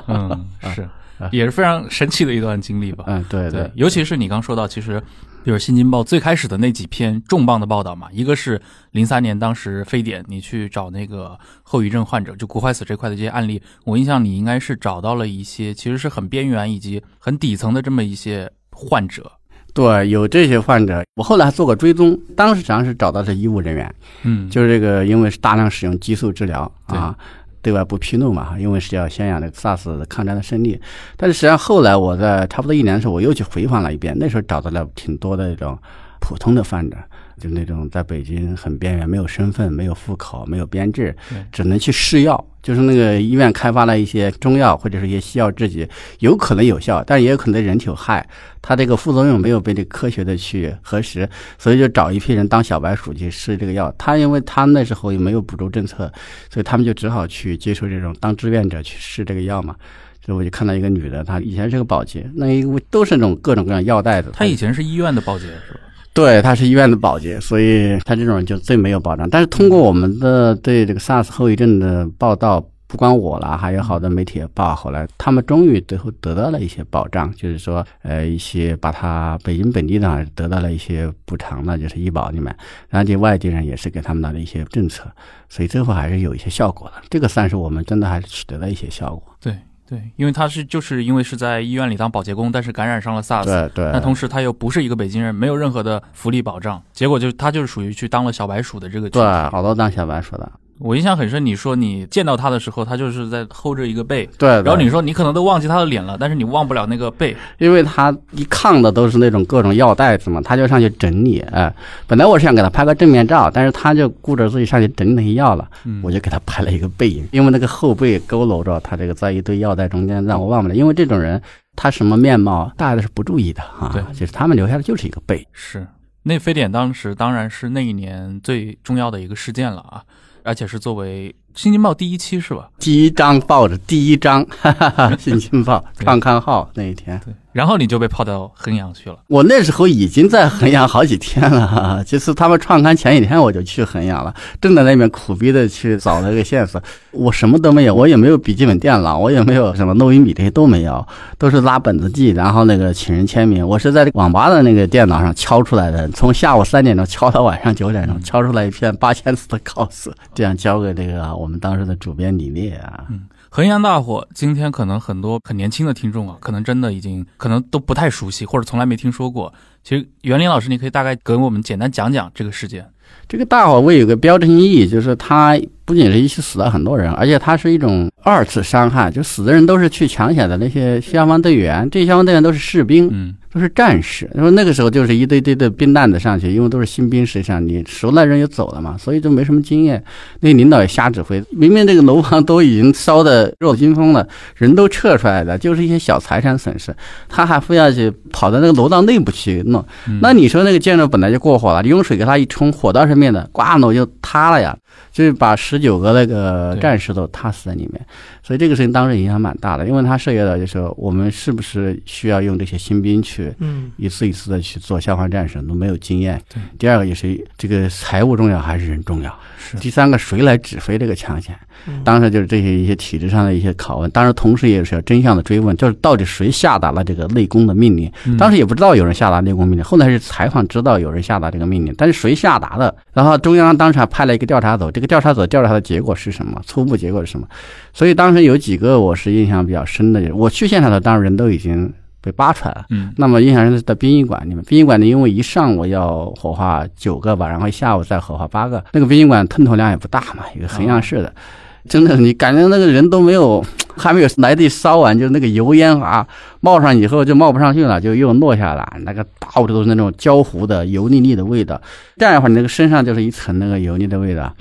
[0.09, 0.89] 嗯，是。
[1.31, 3.05] 也是非常神奇的一段经历吧。
[3.07, 5.03] 嗯，对对，尤其是你刚说到，其实
[5.45, 8.09] 就是《新京报》最开始的那几篇重磅的报道嘛。
[8.13, 8.61] 一个是
[8.93, 19.31] 零三年当时非典，你去找那个后遗症患者，就骨坏死这块的这些案例，我印象里应该是找到了一些其实是很边缘以及很底层的这么一些患者。
[19.73, 27.17] 对，有这些患者，我后来还做过追踪，当时实际上是找到是医务人员，嗯，就是这个，因为是大量使用激素治疗啊。
[27.65, 30.79] 对外不披露嘛，因为是要宣扬那个 SARS 抗战的胜利。
[31.17, 35.77] 但是实际上后来我在差不多一年的时候，我又去回访了一遍，那时候找到了挺多的那种
[36.21, 36.97] 普通的患者。
[37.39, 41.15] 就那种在北京很边缘，没有身份、没有户口、没有编制，
[41.51, 42.43] 只能去试药。
[42.63, 45.87] 就是那个医院开发了一些中药或者是一些西药制剂，
[46.21, 48.27] 有可能有效，但也有可能对人体有害。
[48.63, 53.95] 它这个副作用没有被这科学的去核实，所以就找一批人当小白鼠去试这个药。
[53.99, 56.11] 他因为他那时候也没有补助政策，
[56.49, 59.77] 所以他们就只好去接受这种当志愿者去试这个药嘛。
[60.25, 64.31] 所以我就看到一个女的，她以前是个保洁，那因为都是那种各种各样药袋子。
[64.33, 65.81] 她以前是医院的保洁是吧？
[66.15, 69.29] 对，他是医院的保洁，所以他这种人就最没有保障。
[69.29, 82.57] 但是通过我们的对这个 SARS 后遗症的报道，不光我了，还有好多媒体也报，后来他们终于最后得到了一些保障，就是说，呃，一些把他北京本地的得到了一些补偿的，就是医保里面，
[82.89, 85.11] 然后这外地人也是给他们拿了一些政策，
[85.49, 87.03] 所以最后还是有一些效果的。
[87.11, 89.23] 这个算是我们真的还是取得了一些效果。
[89.41, 89.53] 对。
[89.89, 100.51] 对，因为他是就是因为是在医院里当保洁工，但是感染上了 SARS，对对，但同时他又不是一个北京人，没有任何的福利保障，结果就是他就是属于去当了小白鼠的这个，对，好多当小白鼠的。
[100.85, 104.51] 我印象很深，你说你见到他的时候，他就是在后着一个背，对。
[104.61, 111.41] 然后你说你可能都忘记他的脸了，但是你忘不了那个背，因为他一抗的都是那种各种药袋子嘛，他就上去整理。
[111.51, 111.75] 哎，
[112.07, 115.67] 本来我是想给他拍个正面照，但是他就顾着自己上去整理那些药了，
[116.03, 120.75] 我就给他拍了一个背影，因为那个后背佝偻着，他这个在一堆药袋中间，让我忘不了。
[120.75, 121.41] 因为这种人，
[121.75, 125.49] 他什么面貌大家都是不注意的啊，对，就是他们留下的就是一个背。
[125.51, 125.87] 是，
[126.25, 130.05] 那非典当时当然是那一年最重要的一个事件了啊。
[130.45, 132.69] 而且是作为新京报》第一期是吧？
[132.81, 137.21] 第一张报纸第一张，哈 哈哈，《新京报》创刊号那一天。
[137.25, 139.17] 对，然后你就被泡到衡阳去了。
[139.29, 146.83] 我那时候已经在衡阳好几天了，哈哈，就是他们创刊前几天我就去衡阳了，正在那边苦逼的去找那个线索。
[147.13, 151.07] 我什么都没有，我也没有笔记本电脑，我也没有什么录音笔这些都没有，
[151.39, 153.65] 都是拉本子记，然后那个请人签名。
[153.67, 163.05] 我是在网吧的那个电脑上敲出来的，从下午三点钟敲到晚上九点钟，敲出来一篇八千字的稿子，这样交给这个我们当时的主编李烈啊。
[163.11, 169.53] 嗯，衡阳大火，今天可能很多很年轻的听众啊，可能真的已经可能都不太熟悉，或者从来没听说过。
[169.83, 172.89] 其实袁林老师，你可以大概给我们简单讲讲这个事件。
[173.29, 184.29] 这个大火会有个标志性意义，就是它不仅是一起死了很多人，而且它是一种二次伤害，就死的人都是去抢险的那些消防队员，这些消防队员都是士兵，嗯，都是战士。
[184.35, 190.03] 因为那个时候就是一堆堆的兵蛋子上去，因为都是新兵，实际上你熟了人也走了嘛，所以就没什么经验。
[190.41, 196.95] 那领导也瞎指挥，明明这个楼房都已经烧的肉尽风了，人都撤出来了，就是一些小财产损失，
[197.29, 199.85] 他还非要去跑到那个楼道内部去弄。
[200.21, 204.77] 那你说那个建筑本来就过火了，你用水给它一冲，火倒是灭的，呱楼就塌了呀，
[205.13, 208.07] 就是把十九个那个战士都踏死在里面。
[208.43, 216.41] 所以这个事情当时影响蛮大的，因为它涉及到就是我们是不是需要用这些新兵去，嗯，一次一次的去做消防战士，都没有经验。
[216.53, 216.61] 对。
[216.79, 219.39] 第二个也是这个财务重要还是人重要？
[219.59, 219.77] 是。
[219.79, 221.55] 第三个谁来指挥这个抢险？
[221.87, 228.11] 嗯当时就是这些一些体制上的一些拷问，当然同时也是要真相的追问，就是到底谁下达了这个内功的命令？
[228.27, 232.95] 嗯当时也不知道有人下达内功命令，后来是采访知道有人下达这个命令，但是谁下达的？
[233.13, 236.61] 然后中央当时还派了一个调查组，这个调查组调查的结果是什么？
[236.67, 237.47] 初步结果是什么？
[237.93, 241.93] 所以当时有几个我是印象比较深的，我去现场的当时人都已经
[242.25, 242.87] 被扒出来了。
[242.89, 251.33] 嗯那么印象深的是在殡仪馆里面，殡仪馆呢，因为一上午要火化九个吧，然后下午再火化八个，那个殡仪馆吞吐量也不大嘛，一个衡阳市的，
[251.87, 253.63] 真的你感觉那个人都没有，
[253.97, 256.27] 还没有来得及烧完，就那个油烟啊
[256.61, 261.81] 冒上以后就冒不上去了，就又落下来，那个到处都是那种焦糊的油腻腻的味道，
[262.17, 264.53] 这样的话你那个身上就是一层那个油腻的味道。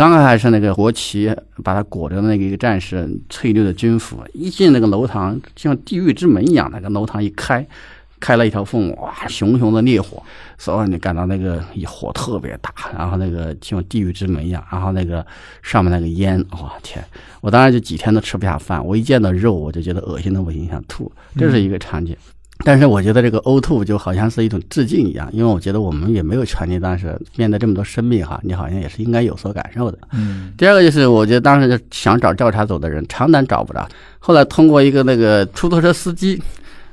[0.00, 1.30] 刚刚还是那个国旗
[1.62, 7.66] 把它裹着的那个一个战士翠绿的军服，一进那个楼堂，就像地狱之门一样，那个楼堂一开，
[8.18, 10.22] 开了一条缝，哇，熊熊的烈火，
[10.56, 15.22] 所有人就感到那个火特别大，然后那个像地狱之门一样，然后那个
[15.62, 17.04] 上面那个烟，哇天！
[17.42, 22.16] 我当时就几天都吃不下饭，我一见到肉我就觉得恶心的不行，想吐，这是一个场景。
[22.64, 29.98] 但是我觉得这个呕吐就好像是一种致敬一样，因为我觉得我们也没有权利，当时面对这么多生命哈，你好像也是应该有所感受的。
[30.12, 33.88] 嗯第二个就是，我觉得当时就想找调查组的人，长短找不着。
[34.18, 36.40] 后来通过一个那个出租车司机，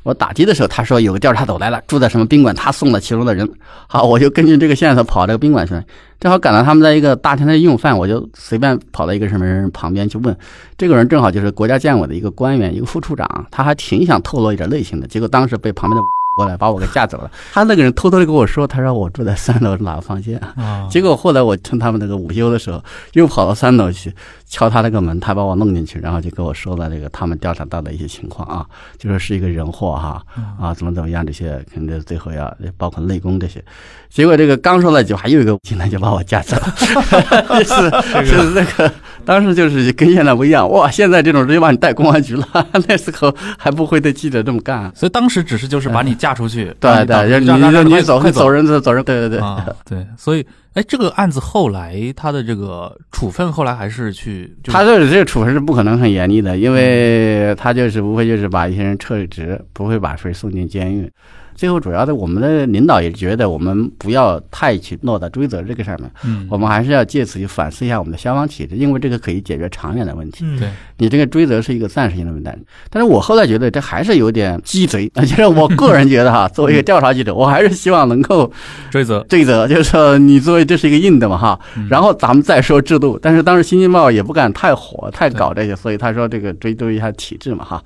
[0.08, 3.46] 我打的的时候，他说有个调查组来了，住在什么宾馆，他送了其中的人。
[3.88, 5.74] 好， 我就根据这个线索跑这个宾馆去，
[6.17, 10.34] 正好赶到他们在一个大厅在用饭，我就随便跑到一个什么人旁边去问。
[10.78, 16.02] 这个人正好就是国家建委的一个官员，一个副处长，他还挺想透露一点类型的，结果当时被旁边的
[16.38, 17.30] 过来把我给架走了。
[17.52, 20.38] 他那个人偷偷的跟我说，他说我住在三楼哪个房间。
[20.56, 24.13] 啊， 结果后来我趁他们那个 午休的时候，又跑到三楼去
[24.50, 28.66] 敲他那个门，他把我弄进去，然后就跟我说了这个他们调查到的一些情况啊，
[28.98, 30.24] 就说是一个人祸哈
[30.60, 33.64] 啊，怎么怎么样这些，肯定最后要包括内功这些。
[34.10, 37.66] 结果这个刚说了几句话，又一个进来就把我架走了，就
[38.24, 38.92] 是就是那个
[39.26, 42.48] 当时就是跟现在不一样哇，现在这种直接把你带公安局了，
[42.88, 44.90] 那时候还不会对记者这么干。
[44.96, 49.40] 所以当时只是就是把你架出去，对对，就你让让你走快走人走人，对对对。
[49.40, 50.46] 啊，对，所以
[50.78, 61.12] 哎，这个案子后来他的这个处分后来还是去，就是他这这个处分是不可能很严厉的，因为他就是无非就是把一些人撤职，不会把谁送进监狱。
[61.58, 70.46] 最后主要的，我们的领导也觉得我们不要太去落到追责这个上面，嗯，我们还是要借此去反思一下我们的消防体制，因为这个可以解决长远的问题。
[70.46, 70.60] 嗯。
[70.60, 72.50] 对，你这个追责是一个暂时性的问题，
[72.91, 78.52] 但是我后来觉得这还是有点鸡贼，就是我个人觉得哈，作为一个调查记者，我还是希望能够
[78.91, 81.88] 追责，追责，就是说你作为这是一个硬的嘛哈，嗯。
[81.89, 83.17] 然后咱们再说制度。
[83.22, 87.84] 但是当时《新京报》也不敢太火，太搞这些，所以他说这个追究一下体制嘛哈，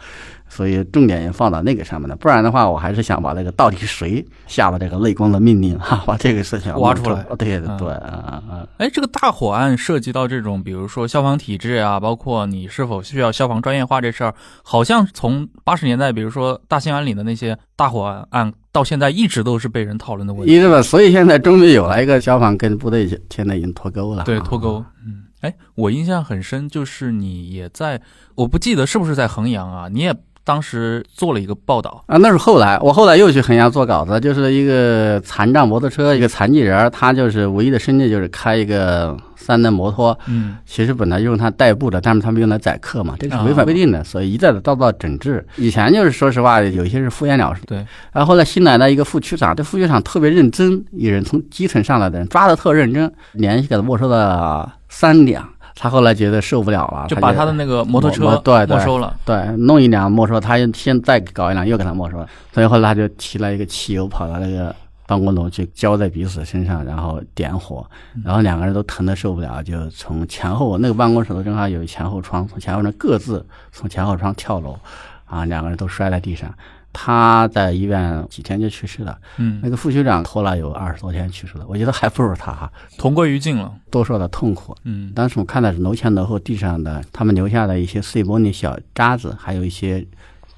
[0.53, 2.15] 所以重点也放到那个上面了。
[2.17, 8.67] 不然的话，我还是想把那个到底谁下了这个泪光的命令哈， 把这个事情挖出来对对啊啊啊！
[8.77, 20.53] 哎，这个大火案涉及到这种，比如说消防体制啊，包括你是否需要消防专业化这事儿，好像从八十年代，比如说大兴安岭的那些大火案，到现在一直都是被人讨论的问题。
[20.53, 24.83] 一是吧，所以现在终于有了一个消防跟部队现在已经脱钩了，对，啊脱钩。
[25.05, 28.01] 嗯，哎，我印象很深，就是你也在，
[28.35, 29.87] 我不记得是不是在衡阳啊？
[29.89, 45.45] 你也当时做了一个报道，啊，那是后来，我后来又去衡阳做稿子，就是一个残障摩托车，一个残疾人，他就是唯一的生计就是开一个三轮摩托，嗯其实本来用它代步的，但是他们用来载客嘛，这个是违反规定的，所以一再的遭到整治。
[45.57, 47.61] 以前就是说实话，有些是敷衍了事。
[47.67, 47.77] 对，
[48.11, 55.47] 然后后来新来的一个副区长，这副区长特别认真，一人从基层上来的人抓的特认真，连续给他没收了三辆。
[55.81, 59.17] 他后来觉得受不了了，就把他的那个摩托车摩对对没收了。
[59.25, 64.75] 对，弄一辆没收，他又现在搞一辆又给他没收了，所以后来他就提了一个汽油跑到那个
[65.07, 67.83] 办公楼去浇在彼此身上，然后点火，
[68.23, 74.77] 然后两个人都疼得受不了，就从前后那个办公室头正好有前后窗，从前后窗各自从前后窗跳楼，
[75.25, 76.53] 啊，两个人都摔在地上。
[76.93, 83.73] 他在医院几天就去世了，嗯那，个副区长拖了有二十多天去世了，我觉得还不如他哈，同归于尽了。
[83.89, 84.75] 多受的痛苦。
[84.83, 90.05] 嗯当时我看的是楼前楼后地上的他们留下的一些碎玻璃小渣子，还有一些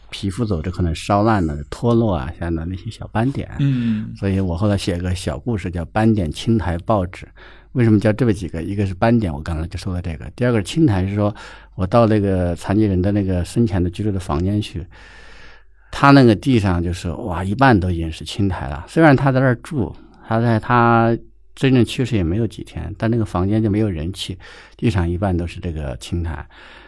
[0.09, 3.49] 皮肤组织可能烧烂了、脱落啊像的那些小斑点。
[3.59, 7.25] 嗯所以我后来写个小故事，叫《斑点青苔报纸》。
[7.71, 8.61] 为什么叫这么几个？
[8.61, 11.35] 一个是斑点，我刚才就说的这个；第二个是青苔，是说
[11.73, 14.85] 我到那个残疾人的那个生前的居住的房间去，
[15.95, 18.83] 他那个地上就是哇，一半都已经是青苔了。
[18.87, 19.95] 虽然他在那儿住，
[20.27, 21.15] 他在他
[21.53, 24.35] 真正去世也没有几天，但那个房间就没有人气，
[24.75, 26.43] 地上一半都是这个青苔。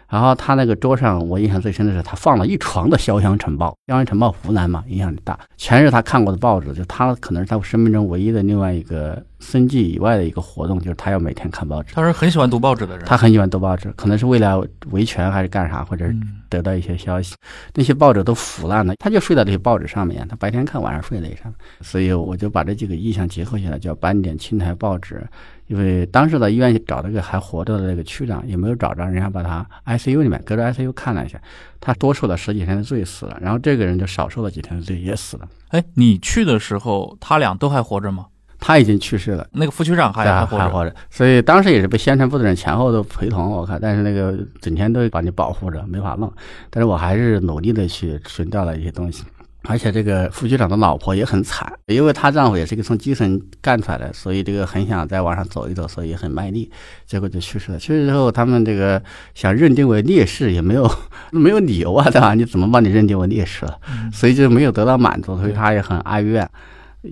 [0.07, 6.73] 然后他那个桌上，我印象最深的是他放了一床的《潇湘晨报》，《潇湘晨报》湖南嘛，影响力大，全是他看过的报纸。
[6.73, 11.93] 就他可能是他生命中唯一的另外一个生计以外的一个活动，就是他要每天看报纸。
[11.95, 13.05] 他是很喜欢读报纸的人。
[13.05, 16.05] 他很喜欢读报纸，可能是为了维权还是干啥，或者
[16.49, 17.35] 得到一些消息。
[17.73, 21.55] 那些报纸都腐烂了，他就睡在这些报纸上面，他白天看，晚上睡在上面。
[21.81, 25.25] 所以我就把这几个意象结合起来，叫斑点青苔报纸。
[25.67, 31.39] 因为当时在医院找了个还活着的那个区长，也没有找着，人家把他 ICU 里面隔着 ICU 看了一下，
[31.81, 35.47] 他多受了十几天的罪死了，然后这个人就少受了几天的罪也死了。
[35.69, 38.27] 哎，你去的时候，他俩都还活着吗？
[38.57, 39.45] 他已经去世了。
[39.51, 40.63] 那个副区长还还活着。
[40.63, 46.31] 还活着，所以当时也是被宣传部的人前后都陪同，我看，但是那个整天都把你保护着，没法弄。
[46.69, 49.23] 但是我还是努力的去寻找了一些东西，
[49.67, 56.69] 而且这个副局长的老婆也很惨，因为她丈夫也是一个从基层干出来的，所以这个很想再往上走一走，所以很卖力，
[57.05, 57.79] 结果就去世了。
[57.79, 59.01] 去世之后，他们这个
[59.33, 60.89] 想认定为烈士也没有
[61.31, 62.33] 没有理由啊，对吧？
[62.33, 63.77] 你怎么把你认定为烈士了？
[64.13, 66.49] 所以就没有得到满足，所以他也很哀怨。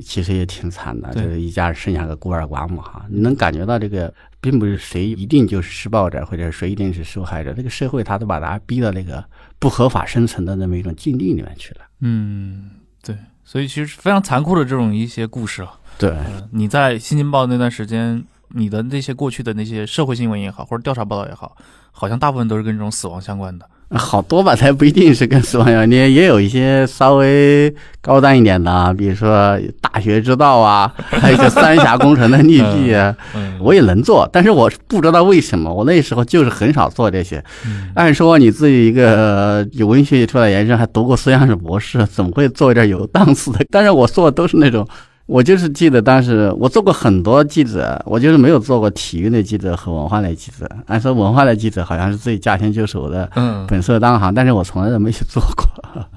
[0.02, 9.24] 其实也挺惨的，对就是一家人剩下个孤儿寡母哈，你能感觉到这个，并不是谁一定就是施暴者，或者谁一定是受害者，这个社会他都把大家逼到那个
[9.60, 11.82] 不合法生存的那么一种境地里面去了。
[12.02, 12.72] 嗯，
[13.02, 15.80] 对，所以其实非常残酷的这种一些故事啊。
[15.98, 21.56] 对，嗯你在《新京报》那段时间，你的那些过去的那些社会新闻也好，或者调查报道也好，
[21.92, 23.70] 好像大部分都是跟这种死亡相关的。
[23.94, 37.44] 好多吧，才不一定是跟死亡有关，也也有一些稍微高端一点的啊，比如说大学之道啊， 还有一个三峡工程的利弊啊，嗯，我也能做，但是我不知道为什么，我那时候就是很少做这些。
[37.66, 43.64] 嗯按说你自己一个呃有文学出来研究生，还读过思想史博士，怎么会做一点有档次的？
[43.70, 44.88] 但是我做的都是那种，
[45.26, 50.70] 我就是记得当时我做过很多记者，我就是没有做过体育类记者和文化类记者。
[50.88, 55.66] 按说文化类记者好像是自己驾轻就熟的，嗯，本色当行，但是我从来都没去做过。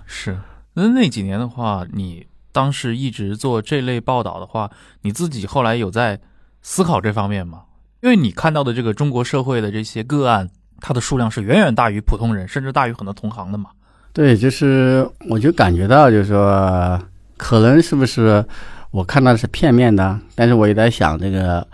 [0.07, 0.37] 是。
[0.75, 4.71] 那那几年的话，你当时一直做这类报道的话，
[5.03, 6.21] 你自己后来有在
[6.61, 7.63] 思考这方面吗？
[8.03, 10.49] 因为你看到的这个中国社会的这些个案，
[10.81, 13.71] 它的数量是远远大于普通人，甚至大于很多同行的嘛。
[14.13, 17.01] 对，就是我就感觉到，就是说，
[17.37, 18.45] 可能是不是
[18.97, 21.67] 我看到的是片面的，但是我也在想，这个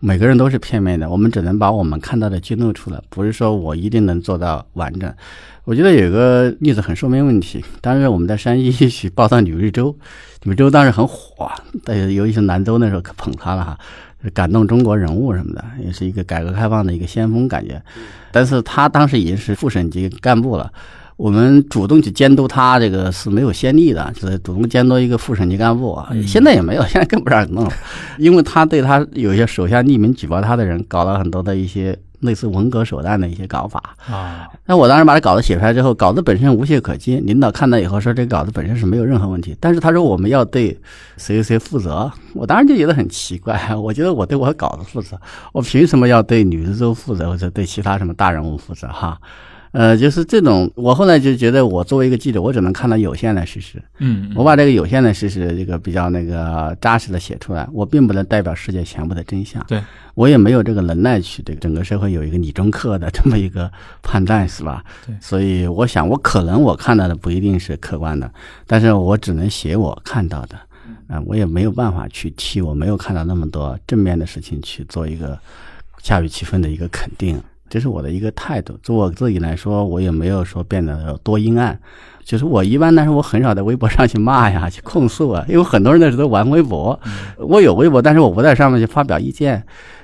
[0.00, 5.14] 每个人都是片面的，我们只能把我们看到的记录出来，不是说我一定能做到完整。
[5.62, 9.96] 我觉得有个例子很说明问题，当时我们在山西去报道吕日周，
[10.42, 11.48] 吕日周当时很火，
[11.84, 13.78] 但是尤其是兰州那时候可捧他了哈。
[14.32, 17.80] 感动中国人物什么的，也是一个改革开放的一个先锋感觉。
[18.32, 20.72] 但是他当时已经是副省级干部了，
[21.16, 26.10] 我们主动去监督他，这个是没有先例的，就是主动监督一个副省级干部啊。
[26.26, 27.72] 现在也没有，现在更不让人弄了，
[28.18, 33.80] 因为他对他有一些手下匿名举报他的人，搞了很多的一些类似文革手段的一些搞法。
[34.10, 37.16] 啊，那我当时把他稿子写出来之后，稿子本身无懈可击。
[37.18, 40.68] 领导看到以后说，这个稿子本身是没有任何问题，但是他说我们要对
[41.16, 42.10] 谁谁谁负责。
[42.34, 45.16] 我当时就觉得很奇怪， 我觉得我对我稿子负责，
[45.52, 48.88] 我凭什么要对吕志周负责，或者对其他什么大人物负责？
[48.88, 49.16] 哈，
[49.74, 59.60] 呃，就是这种，我后来就觉得，我作为一个记者，我只能看到有限的事实，嗯，我把这个有限的事实，这个比较那个扎实的写出来，我并不能代表世界全部的真相。
[59.66, 59.82] 对，
[60.14, 63.68] 我也没有这个能耐去对整个社会有一个理中客的这么一个
[64.00, 64.84] 判断，是吧？
[65.04, 68.30] 对所以我想，我可能我看到的不一定是客观的，
[68.68, 70.56] 但是我只能写我看到的，
[71.08, 75.36] 啊、我也没有办法去替我没有看到那么多正面的事情去做一个
[76.00, 77.42] 恰如其分的一个肯定。
[77.74, 78.78] 这是我的一个态度。
[78.84, 81.76] 就我自己来说，我也没有说变得有多阴暗。
[82.22, 86.98] 就是我一般，但是我很少在微博上去骂呀、 去控诉啊，因为很多人那时候都玩微博，
[87.36, 89.60] 我有微博，但是我不在上面去发表意见，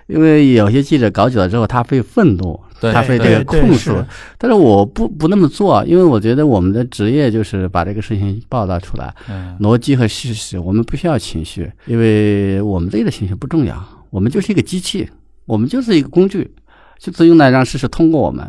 [0.09, 3.95] 因为有些记者搞久了之后，他会愤怒，对他会这个控诉，
[4.37, 9.57] 但是我不不那么做，因为我觉得我们的职业就是把这个事情报道出来，嗯。
[9.61, 15.09] 逻辑和事实，我们不需要情绪，因为我们自己的情绪不重要，我们就是一个机器，
[15.47, 16.51] 我们就是一个工具，
[17.01, 18.49] 就是用来让事实通过我们。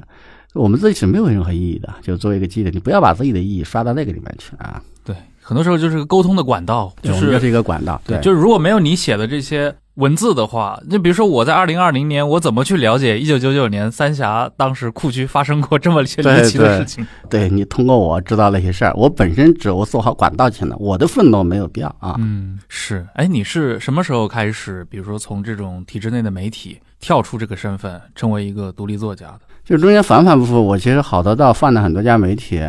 [0.53, 4.83] 我们自己是没有任何意义的，就作为一个记者，你不要把自己的意义刷到那个里面去啊。
[5.05, 17.05] 对，很多时候就是个沟通的管道，就是是一个管道，对，就是如果没有你写的这些文字的话，就比如说我在二零二零年，我怎么去了解一九九九年三峡当时库区发生过这么些离 奇的事情？
[17.29, 22.15] 对你通过我知道那些事儿，我本身只我做好管道就行了，我的愤怒没有必要啊。
[22.17, 23.05] 嗯，是。
[23.13, 29.41] 哎，你是什么时候开始，比如说从这种体制内的媒体跳出这个身份，成为一个独立作家的？
[29.63, 32.59] 就中间反反复复，我其实好多道犯了很多家媒体。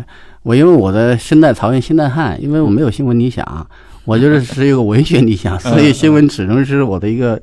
[0.43, 3.67] 我因为我的身在曹营心在汉，因为我没有新闻理想，
[4.05, 7.41] 我就是 是一个文学理想，所以新闻始终是我的一个，呃，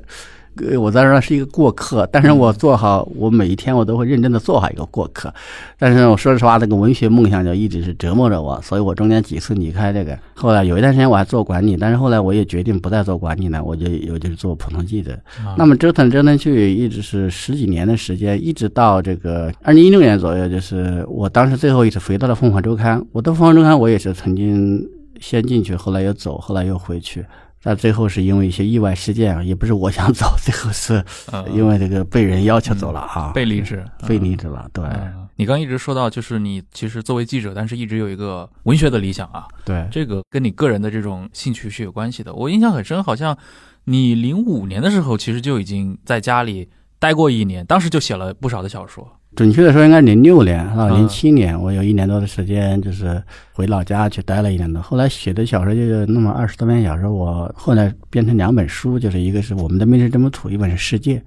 [0.80, 2.08] 我在这儿是一个过客。
[2.12, 5.34] 但是我做好，我每一天我都会认真的做好一个过客。
[5.78, 10.18] 但是我说实话，那个文学梦想就一直是折磨着我，所以我中间几次离开这个。
[10.34, 15.14] 后来有一段时间我还做管理，但是后来我也决定不再做管理了，我就我就做普通记者。
[15.46, 23.04] 啊那么折腾折腾去，一直是十几年的时间，一直到这个二零一六年左右，就是我当时最后一次回到了凤凰周刊。
[23.12, 24.82] 我到凤凰周刊，我也是曾经
[25.20, 27.26] 先进去，后来又走，后来又回去。
[27.62, 34.70] 但最后是因为一些意外事件啊，也不是我想走，最后是呃因为这个被人要求走了啊，被离职，被离职了。
[34.74, 42.34] 对嗯你刚一直说到，就是你其实作为记者，但是一直有一个文学的理想啊，对，这个跟你个人的这种兴趣是有关系的。
[42.34, 43.38] 我印象很深，好像
[43.86, 49.10] 你零五年的时候，其实就已经在家里待过一年，当时就写了不少的小说。
[49.36, 53.22] 准确的说应该零六年啊，嗯零七年，我有一年多的时间就是
[53.54, 54.82] 回老家去待了一年多。
[54.82, 61.22] 后来写的小说就那么二十多篇小说，我后来变成两本书，就是一个是我们的命是这么土，一本是世界，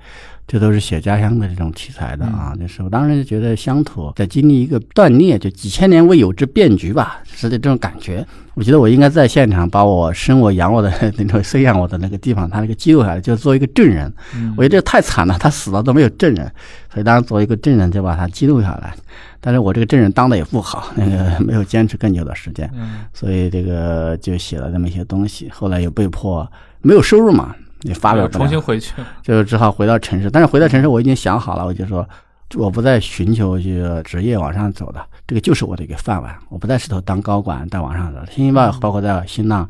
[0.47, 2.55] 这都是写家乡的这种题材的啊。
[2.59, 8.25] 就是我当时就觉得乡土在经历一个断裂，就几千年未有之变局吧，是这种感觉。
[8.55, 14.13] 我觉得我应该在现场把我生我养我的 那种生养我的那个地方，他那个记录下来，就做一个证人。
[14.35, 16.51] 嗯我觉得这太惨了，他死了都没有证人，
[16.93, 18.95] 所以当时作为一个证人就把他记录下来。
[19.41, 25.51] 但是我这个证人当的也不好，那个没有坚持更久的时间，嗯所以这个就写了这么一些东西。
[25.53, 26.49] 后来又被迫
[26.81, 28.93] 没有收入嘛，也发表不了重新回去。
[29.23, 30.31] 就只好回到城市。
[30.31, 32.09] 但是回到城市，我已经想好了，我就说，
[32.55, 36.37] 我不再寻求这个职业往上走的，这个就是我的一个饭碗。
[36.49, 38.21] 我不再试图当高管，再往上走。
[38.31, 39.69] 新京报包括在新浪，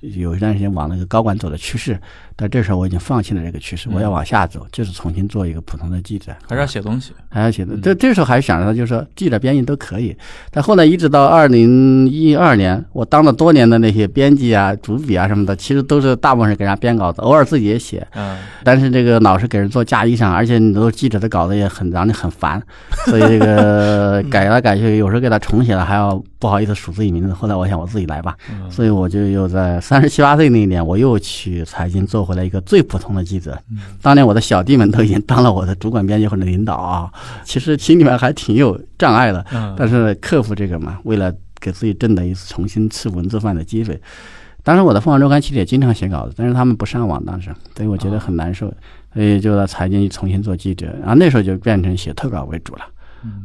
[0.00, 2.00] 有一段时间往那个高管走的趋势，
[2.36, 7.12] 但这时候我已经放弃了这个趋势，我要往下走，就是重新做一个普通的记者，还是要写东西。
[7.28, 7.76] 还要写的。
[7.78, 10.16] 这这时候还想着，就是说记者、编辑都可以。
[10.50, 18.06] 但后来一直到二零一二年，我当了多年的那些编辑啊、主笔啊什么的，其实都是大部分是给人家编稿子，偶尔自己也写。
[18.14, 22.62] 嗯，但是这个老是给人做嫁衣裳，而且你都记者的稿子也很让你很烦，
[23.06, 27.32] 所以这个 改来改去，有时候给他重写了，还要不好意思数自己名字。
[27.32, 33.58] 后来我想我自己来吧，嗯所以我就又在三十七八岁那一年，我又去财经做回来一个最普通的记者。
[34.00, 37.12] 当年我的小弟们都已经当了我的主管编辑或者领导啊，
[37.44, 44.00] 其实心里面还挺有障碍的，嗯但是克服这个嘛，为了给自己挣的一次重新吃文字饭的机会。
[44.62, 48.72] 当时我的凤凰周刊其实也经常写稿子，但是他们不上网，当时，所以我觉得很难受，
[49.12, 52.82] 所以就在财经重新做记者，然后那时候就变成写特稿为主了。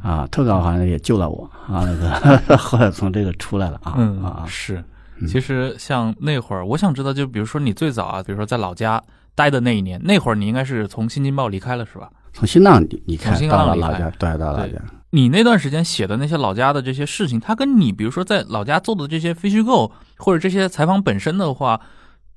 [0.02, 4.84] 啊，特稿好像也救了我啊，那个 后来从这个出来了啊嗯啊，是。
[5.22, 9.02] 嗯其实像那会儿，我想知道，就比如说你最早啊，比如说在老家
[9.36, 12.10] 待的那一年，那会儿你应该是从新京报离开了是吧？
[12.34, 14.74] 从新浪离离开从新浪离开了老家，对，到老家。
[15.12, 21.82] 你那段时间写的那些老家的这些事情，它跟你比如说在老家做的这些非虚构或者这些采访本身的话，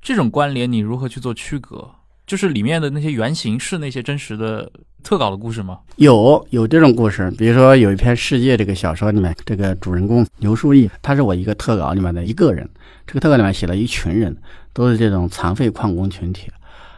[0.01, 1.91] 这种关联你如何去做区隔？
[2.27, 4.70] 就是里面的那些原型是那些真实的
[5.03, 5.79] 特稿的故事吗？
[5.97, 12.68] 有有这种故事，比如说有一篇《世界》这个小说里面，这个主人公刘书义，他是我一个特稿里面的一个人。
[13.07, 14.35] 这个特稿里面写了一群人，
[14.73, 16.49] 都是这种残废矿工群体。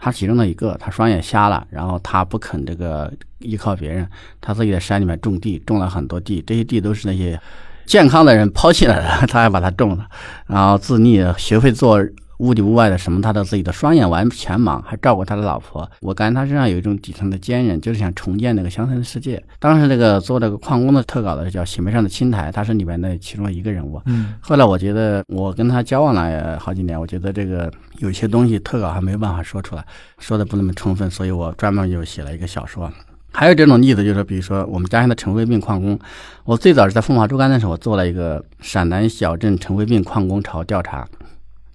[0.01, 4.07] 他其中的一个，他双眼瞎了，然后他不肯这个依靠别人，
[4.43, 7.41] 他自己在山里面种地，种了很多地，这些地都是那些
[7.87, 10.07] 健康的人抛弃了的， 他还把它种了，
[10.47, 11.99] 然后自立，学会做。
[12.45, 15.91] 屋里屋外的什么，他都自己的双眼完全盲，还照顾他的老婆。
[16.03, 19.43] 我感觉他身上有一种底层的坚韧，就是想重建那个乡村的世界。
[19.59, 23.99] 当时那个做那个矿工的特稿的叫《醒杯上的青苔》，他是里面的其中一个人物。
[24.05, 29.83] 嗯，后来我觉得我跟他交往了好几年，我觉得这个有些东西特稿还没有办法说出来，
[30.19, 32.93] 说的不那么充分，所以我专门又写了一个小说。
[33.33, 35.99] 还有这种例子，就是比如说我们家乡的陈慧病矿工，
[36.45, 41.09] 我最早是在《风华周刊》的时候，我做了一个陕南小镇陈慧病矿工潮调查。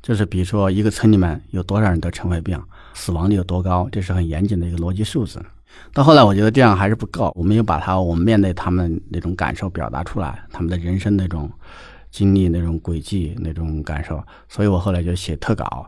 [0.10, 2.60] 就是比如说，一个村里面有多少人得尘肺病，
[2.95, 5.39] 死亡率有多高，这是很严谨的一个逻辑数字。
[5.93, 11.47] 到后来，我觉得这样还是不够，我们又把它我们面对他们那种感受表达出来，他们的人生那种
[12.10, 14.20] 经历、那种轨迹、那种感受。
[14.47, 15.88] 所以我后来就写特稿。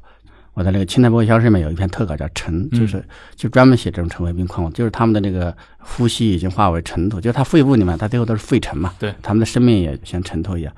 [0.54, 3.04] 我在那个《青苔不会消失》里面有一篇特稿叫“尘”，就是
[3.36, 10.72] 就专门写这种尘肺病况，就是他们的那个呼吸已经化为尘土，就是他肺部里面，他最后都是肺尘嘛，对，他们的生命也像尘土一样。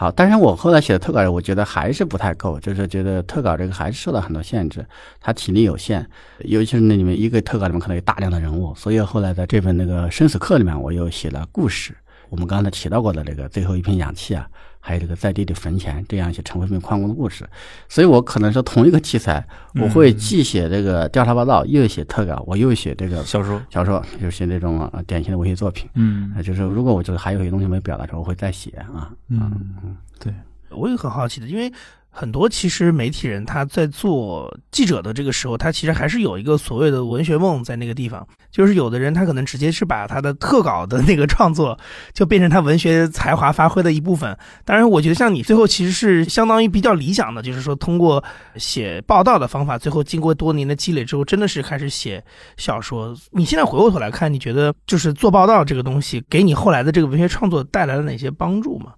[0.00, 4.82] 好，但是我后来写的特稿，我觉得还是不太够，就是觉得特稿这个还是受到很多限制，
[5.20, 11.94] 他体力有限，尤其是那里面一个特稿里面可能有大量的人物，所以后来在这本那个生死课里面，我又写了故事。
[12.30, 14.48] 我们刚才提到过的这个最后一瓶氧气啊。
[14.80, 17.48] 还有这个在地的坟前这样一些陈慧病矿工的故事，
[17.88, 25.88] 所以我可能是同一个题材，我会既写这个调查报道，又写特稿，我又写这个小说，小说就写那种典型的文学作品。
[25.94, 29.12] 嗯，就是如果我觉得还有一些东西没表达出来，我会再写啊。
[29.28, 29.38] 嗯
[29.84, 30.34] 嗯，对，
[30.70, 31.72] 我也很好奇的，因为。
[32.10, 38.26] 很多其实媒体人他在做记者的这个时候，他其实还是有一个所谓的文学梦在那个地方。
[38.50, 41.78] 就是有的人他可能直接是把他的特稿的那个创作
[42.12, 44.36] 就变成他文学才华发挥的一部分。
[44.64, 48.22] 当然，我觉得像你最后其实是相当于比较理想的，就是说通过
[48.56, 52.22] 写报道的方法，最后经过多年的积累之后，真的是开始写
[52.56, 53.16] 小说。
[53.30, 58.92] 你现在回过头来看，你觉得就是做报道这个东西给你后来的这个文学创作带来了哪些帮助吗？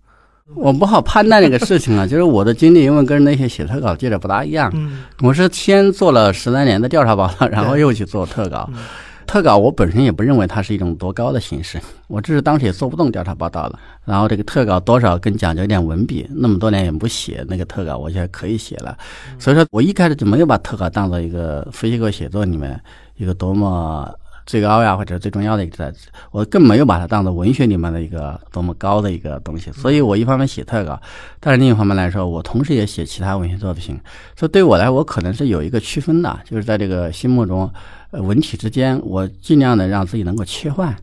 [0.54, 4.70] 我不好判断这个事情啊， 就是我的经历，因为跟那些写特稿记者不大一样。
[4.74, 8.68] 嗯，我是先做了十来年的调查报道，然后又去做特稿。
[9.24, 13.78] 特稿我本身也不认为它是一种多高的形式，我只是当时也做不动调查报道了。
[14.04, 18.96] 然后这个特稿多少更讲究一点文笔，那么多年也不写那个特稿，我现在可以写了。
[19.38, 22.78] 所以说我一开始就没有把特稿当做一个非虚构写作里面
[23.16, 24.12] 一个多么。
[24.52, 25.90] 最高呀，或者最重要的一个在，
[26.30, 31.00] 我更没有把它当做文学里面的一个多么高的一个东西，所以我一方面写特稿，
[31.40, 33.98] 但是另一方面来说，我同时也写其他文学作品。
[34.36, 37.72] 所以对我来，我可能是有一个区分的，就是在这个心目中，
[38.10, 40.94] 呃，文体之间，我尽量的让自己能够切换。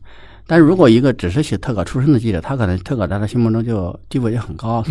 [0.50, 4.84] 但如果一个只是写特稿出身的记者，他可能特稿在他心目中就地位就很高，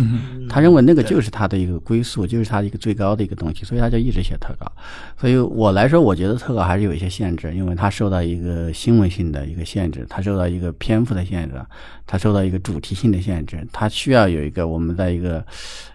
[0.48, 4.72] 他认为那个就是他的一个归宿，就是他一个最高的一个东西，所以他就一直写特稿。
[5.18, 11.60] 所以我来说，我觉得特稿还是有一些限制，因为它受到一个新闻性的一个限制，它受到一个篇幅的限制，
[12.06, 15.44] 它受到一个主题性的限制，它需要有一个我们在一个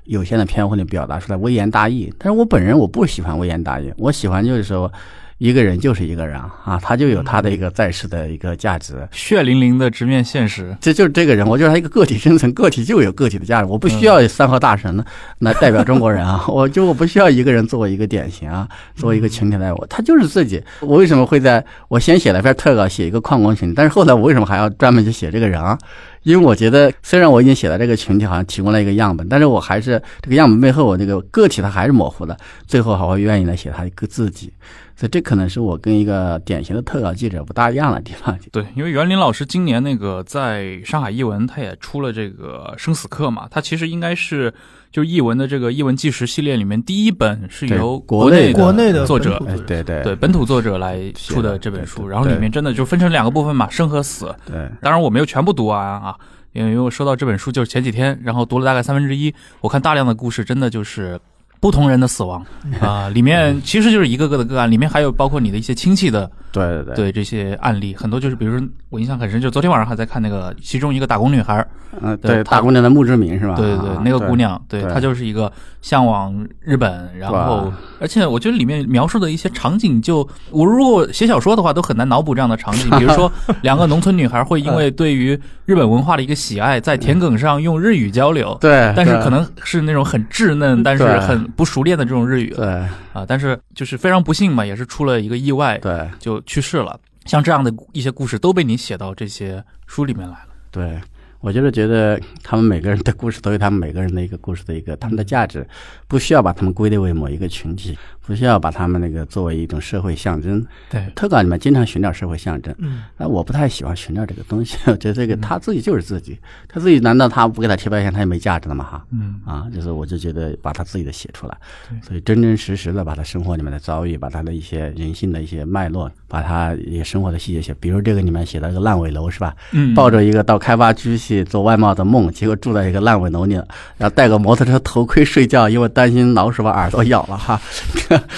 [0.03, 2.13] 有限的篇幅里表达出来微言大义。
[2.19, 4.93] 但是我本人我不喜欢微言大义，我喜欢就是说。
[5.37, 10.75] 一个人就是一个人啊，他就有他的一个在世的一个价值，血淋淋的直面现实。
[10.79, 13.67] 这就是这个人，我就是他一个个体生存，个体就有个体的价值。
[13.67, 15.03] 我不需要三和大神
[15.39, 18.65] 来代表中国人啊， 我就我不需要一个人作为一个典型啊，
[18.95, 20.63] 作为一个群体来我，他就是自己。
[20.79, 25.77] 我为什么会在我先写了一篇特稿，写一个矿工群，但是后来我为什么还要专门去写这个人啊？
[26.23, 32.35] 因为我觉得，虽然我已经写了这个群体，好像提供了一个样本，但是我还是这个样本背后，我这个个体他还是模糊的。
[32.65, 34.51] 最后还会愿意来写他一个自己，
[34.95, 38.37] 所以这可能是我跟一个典型的特稿记者不大一样的地方。
[38.51, 44.53] 对，因为袁林老师今年那个在上海译文，他也出了这个生死课嘛，他其实应该是
[44.91, 49.37] 就译文的这个译文纪实系列里面第一本是由国内国内的作者，
[49.67, 54.33] 对对对本土作者来出的这本书，然后里面真的就分成两个部分嘛，生和死。
[54.45, 56.15] 对，当然我没有全部读完啊。
[56.53, 59.35] 因为我收到这本书就是前几天，然后读了大概三分之一。
[59.59, 61.19] 我看大量的故事，真的就是
[61.65, 62.45] 不同人的死亡。
[62.79, 66.29] 啊，里面其实就是一个个的个案，里面还有包括你的一些亲戚的。
[66.51, 71.65] 对对对，对这些案例很多，就是比如说我印象很深，就昨天晚上还在看那个其中一个打工女孩，
[72.01, 73.55] 嗯，对，打工娘的墓志铭是吧？
[73.55, 75.51] 对对对，那个姑娘，对她就是一个
[75.81, 82.89] 向往日本，然后而且我觉得里面描述的一些场景，就我如果写小说的话，都很难脑补这样的场景。
[82.97, 83.29] 比如说
[83.61, 92.65] 两个农村女孩会因为对于日本文化的一个喜爱，在田埂上用日语交流，对，但是可能是那种很稚嫩，但是很不熟练的这种日语，对
[93.13, 96.41] 啊，但是就是非常不幸嘛，也是出了一个意外，对，就。
[96.41, 100.49] 去世了，像这样的一些故事都被你写到这些书里面来了。
[100.71, 100.99] 对。
[101.41, 105.67] 我就是觉得他们每个人的故事都有他们每个人的一个故事的一个他们的价值，
[106.07, 107.95] 不需要把他们归类为某一个群体，
[108.25, 110.65] 不需要把他们那个作为一种社会象征。
[110.89, 114.77] 对，特稿里面经常寻找社会象征，嗯，那我不太喜欢寻找这个东西。
[114.87, 118.83] 我觉得这个他自己就是自己，他自己难道他不给他贴标签，他也没价值了吗？
[118.83, 121.57] 哈，嗯啊，就是我就觉得把他自己的写出来
[121.89, 129.55] 对，所以真真实实的把他生活里面的遭遇，把他的一些人性的一些脉络，把他一些生活的细节写，比如这个里面写到一个烂尾楼是吧？
[129.71, 133.53] 嗯，抱着一个到开发区去做外贸的梦，结果住在一个烂尾楼里，
[133.97, 137.61] 然后戴个摩托车头盔睡觉，因为担心老鼠把耳朵咬了哈。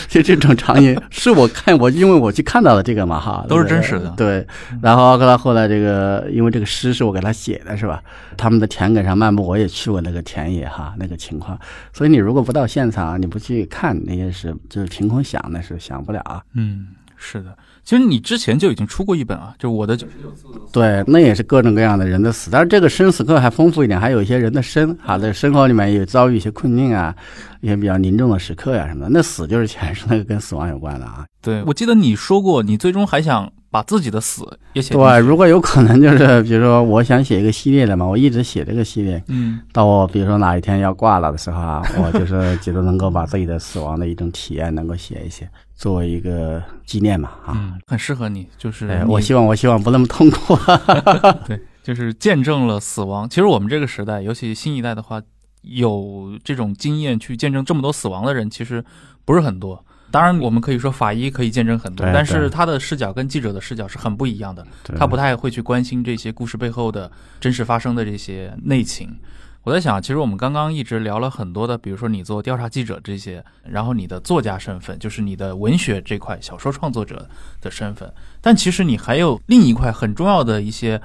[0.07, 4.45] 就这种场景是我看我因为我去看到了这个嘛哈，都是真实的对，
[4.82, 8.01] 然后克拉后来这个因为这个诗是我给他写的是吧？
[8.36, 11.59] 他们的田埂上漫步，我也去过那个田野哈，那个情况。
[11.93, 16.41] 所以你如果不到现场，你不去看那些事，就是凭空想那是想不了啊。
[16.53, 17.55] 嗯，是的。
[17.88, 27.16] 其实你之前就已经出过一本啊，就我的九十九次对，那也是各种各样的人的死，但是这个生死课还丰富一点，还有一些人的生，哈，在生活里面也遭遇一些困境啊，
[27.62, 29.10] 一些比较凝重的时刻呀、什么的。
[29.10, 31.26] 那死就是全是那个跟死亡有关的啊。
[31.42, 34.41] 对，我记得你说过，你最终还想把自己的死
[34.73, 47.53] 也写对，如果有可能，就是 比如说我想写一个系列的嘛，我一直写这个系列，嗯到我比如说哪一天要挂了的时候啊，我就是觉得能够把自己的死亡的一种体验能够写一写，作为一个纪念嘛啊。
[47.55, 50.57] 嗯，很适合你，就是哎，我希望我希望不那么痛苦。
[51.45, 53.30] 对，就是见证了死亡。
[53.30, 55.21] 其实我们这个时代，尤其新一代的话，
[55.61, 58.84] 有这种经验去见证这么多死亡的人，其实
[59.23, 59.86] 不是很多。
[60.18, 64.65] 当然，我们可以说法医可以见证很多，但是他的视角跟记者的视角是很不一样的。
[64.97, 69.15] 他不太会去关心这些故事背后的真实发生的这些内情。
[69.61, 77.30] 我在想，其实我们刚刚一直聊了很多的，比如说你做调查记者这些，然后你的作家身份，就是你的文学这块小说创作者
[77.61, 78.11] 的身份，
[78.41, 80.99] 但其实你还有另一块很重要的一些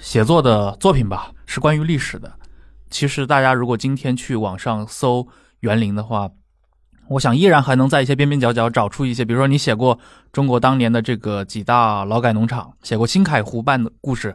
[0.00, 2.32] 写作的作品吧，是关于历史的。
[2.88, 5.28] 其实大家如果今天去网上搜
[5.60, 6.30] 园林的话，
[7.08, 9.98] 我想依然还能在一些边边角角找出一些，比如说你写过
[10.32, 14.34] 中国当年的这个几大劳改农场，写过新凯湖办的故事，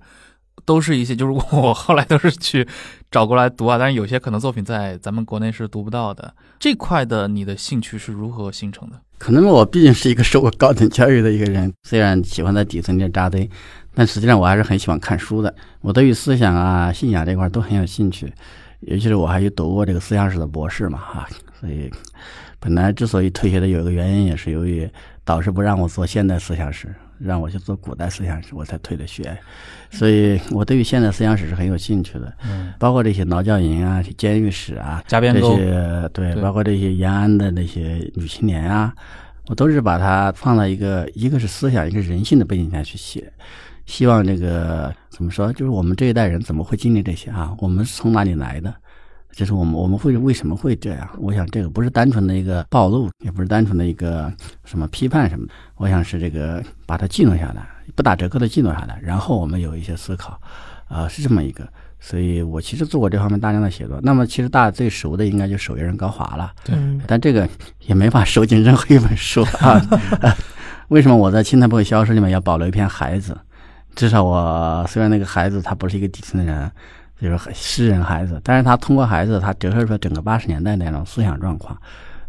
[0.65, 2.67] 都是一些就是我 后来都是去
[3.09, 6.33] 找过来读啊，但是有些可能作品在咱们国内是读不到的。
[6.59, 8.99] 这块的你的兴趣是如何形成的？
[9.17, 13.49] 可能我毕竟是一个 受过高等教育的一个人，虽然喜欢在底层里扎堆，
[13.93, 15.53] 但实际上我还是很喜欢看书的。
[15.81, 18.31] 我对于思想啊、信仰这块都很有兴趣，
[18.81, 21.27] 尤其是我还去读过这个思想史的博士嘛，哈，
[21.59, 21.91] 所以
[22.59, 24.89] 本来之所以退学的有一个原因，也是由于
[25.23, 29.37] 导师不让我做现代思想史，让我去做古代思想史，我才退的学。
[29.91, 38.93] 所以我对于现代思想史是很有兴趣的，嗯，包括这些劳教营啊、监狱史啊，这加边沟，些对，对包括这些延安的那些女青年啊，
[39.47, 43.31] 我都是把它放在一个一个是思想，一个人性的背景下去写。
[43.85, 47.55] 希望这个怎么说，就是我们这一代人怎么会经历这些啊？
[47.59, 48.71] 我们是从哪里来的？
[49.31, 51.07] 就是我们我们会为什么会这样？
[51.17, 54.31] 我想这个不是单纯的一个暴露，也不是单纯的一个
[54.65, 60.39] 什么批判什么的，我想是这个把它记录下来，不打折扣的记录下来，然后我们有一些思考，
[60.87, 61.67] 啊、是这么一个。
[62.01, 63.99] 所以我其实做过这方面大量的写作。
[64.01, 67.47] 那么其实大家最熟的应该就守夜人高华了，对嗯但这个
[67.87, 69.81] 也没法收进任何一本书啊。
[70.87, 73.37] 为什么我在《青苔不会消失》里面要保留一篇孩子？
[73.95, 76.71] 至少我虽然那个孩子他不是一个底层的人，
[77.21, 81.77] 就是诗人孩子，但是他通过孩子，他折射出整个八十年代那种思想状况，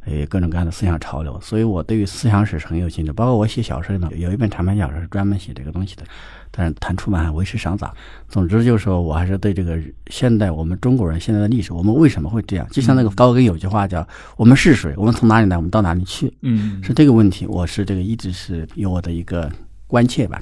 [0.04, 1.40] 呃，各种各样的思想潮流。
[1.40, 6.02] 所以我对于思想史是很有兴趣，包括我写小说里面有一本长篇小说是专门写这个东西的，
[6.50, 7.94] 但是谈出版还为时尚早。
[8.28, 9.78] 总之就是说我还是对这个
[10.08, 12.66] 现代我们中国人现在的历史，我们为什么会这样？
[12.70, 14.92] 就像那个高更有句话叫“我们是谁？
[14.96, 15.56] 我们从哪里来？
[15.56, 19.48] 我们到哪里去？”嗯，是这个问题，我是这个一直是有我的一个
[19.86, 20.40] 关切吧。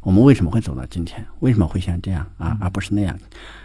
[0.00, 1.22] 我们为什么会走到今天？
[1.40, 3.14] 为什么会像这样啊，而不是那样？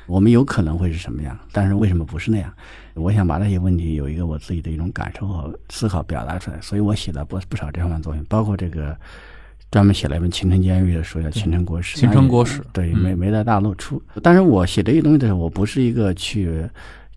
[0.08, 2.52] 我们有可能会是什么样，但是为什么不是那样？
[2.94, 8.96] 我想把这些问题有一个我自己的一种感受和思考表达出来，所以我写了不不少这方面的作品，包括这个
[9.72, 11.98] 专门写了一本青城监狱的书，叫《青城国史》。
[12.00, 14.02] 青城国史对，嗯没没在大陆出。
[14.24, 16.64] 但是我写这些东西的时候，我不是一个去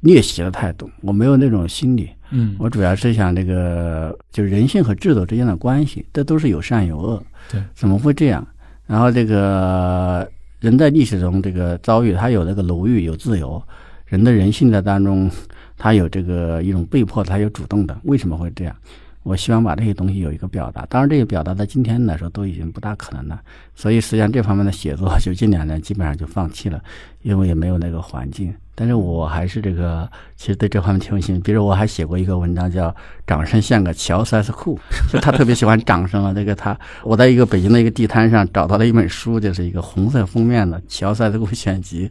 [0.01, 2.11] 猎奇的态度，我没有那种心理。
[2.31, 7.23] 嗯，我主要是想这个，就是人性和制度之间的关系，这都是有善有恶。
[7.51, 8.47] 对，怎么会这样？
[8.87, 10.29] 然后这个
[10.61, 13.63] 人在历史中这个遭遇，他有这个奴役，有自由。
[14.07, 15.31] 人的人性的当中，
[15.77, 17.97] 他有这个一种被迫，他有主动的。
[18.05, 18.75] 为什么会这样？
[19.23, 20.87] 我希望把这些东西有一个表达。
[20.87, 23.41] 当然，这个表达在今天来说都已经不大可能了。
[23.75, 26.83] 所以，实际上这方面的写作，就近两年基本上就放弃了，
[27.23, 28.55] 因为也没有那个环境。
[28.75, 31.43] 但是我还是这个，其实对这方面挺有兴趣。
[31.43, 32.89] 比如我还写过一个文章叫
[33.27, 34.79] 《掌声像个乔斯库》，
[35.13, 36.33] 就他特别喜欢掌声啊。
[36.33, 42.09] 这个他， 我在一个北京的一个地摊上找到了一本书，就是一个红色封面的《乔斯库选集》。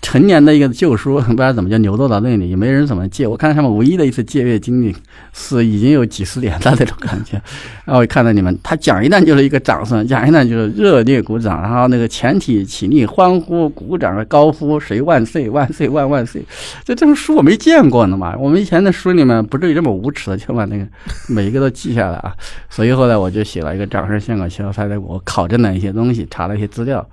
[0.00, 3.26] 成年的一个旧书， 不知道怎么就流落到那里，也没人怎么借。
[3.26, 4.94] 我看他们唯一的一次借阅经历
[5.32, 7.32] 是已经有几十年的那种感觉。
[7.84, 16.40] 然后我看到你们，他讲一段就是一个掌声，讲一段就是热烈鼓掌，然后那个全体起立欢呼、鼓掌、高高呼“谁万岁万岁万万岁”。
[16.86, 18.36] 这这种书我没见过呢嘛。
[18.38, 20.86] 我们以前的书里面不至于这么无耻的就把那个
[21.28, 22.32] 每一个都记下来啊。
[22.70, 27.04] 所以后来我就写了一个掌声献给乔赛的，我考证了一些东西，查了一些资料。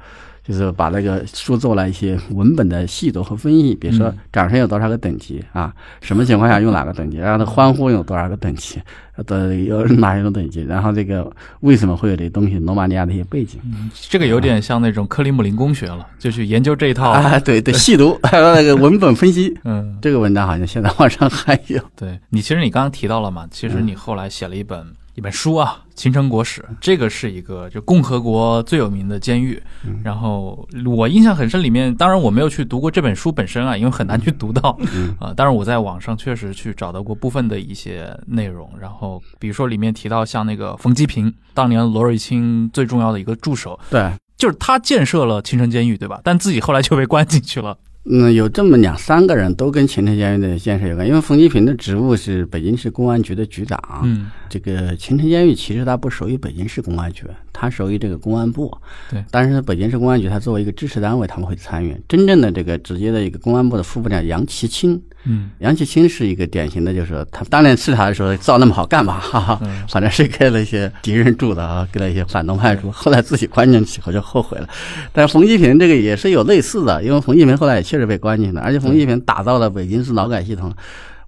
[0.48, 5.74] 就是把那个书做了一些文本的细读和分析，比如说掌声有多少个等级啊？
[6.02, 7.18] 什么情况下用哪个等级？
[7.18, 8.80] 然后欢呼有多少个等级？
[9.26, 10.62] 的有 哪一种等级？
[10.62, 11.32] 然后这个
[11.62, 12.60] 为什么会有这东西？
[12.60, 17.40] 罗马尼亚的一些背景，嗯这个有点像那种克里姆林宫学了，就去研究这一套啊。
[17.40, 19.58] 对对，细读还有那个文本分析。
[19.66, 21.82] 嗯，这个文章好像现在网上还有。
[21.96, 24.86] 对你，其实你刚刚提到了嘛，其实你后来写了一本。
[25.16, 29.62] 一本书啊，《秦城国史》，这个是一个就共和国最有名的监狱。
[30.04, 34.78] 然后我印象很深，里面当然我没有去读过这本书本身啊，因为很难去读到
[35.18, 35.34] 啊。
[35.36, 38.70] 但是我在网上确实去找到过部分的一些内容。
[38.78, 46.20] 然后比如说里面提到像那个冯基平，当年罗瑞卿最重要的一个助手，对，就是他建设了秦城监狱，对吧？
[46.26, 47.78] 但自己后来就被关进去了。
[48.08, 53.80] 嗯，有这么两三个人都跟秦城监狱的建设有关，因为冯继平的职务是北京市公安局的局长。
[54.04, 58.72] 嗯，这个秦城监狱其实它不属于北京市公安局，它属于这个公安部。
[59.10, 62.00] 对，但是北京市公安局它作为一个支持单位，他们会参与。
[62.08, 65.02] 真正的这个直接的一个公安部的副部长杨其清。
[65.26, 69.20] 嗯，杨奇清是一个典型的，就是他当年视察的时候造那么好干嘛？
[69.20, 69.60] 哈哈，
[69.90, 72.92] 反正是给了一些敌人住的啊，给了一些反动派住。
[72.92, 74.70] 后来自己关进去后就后悔了。
[75.12, 80.72] 但是冯一平这个也是有类似的，因为冯一平后来也确实被关进去了，而且冯一平打造了北京市劳改系统。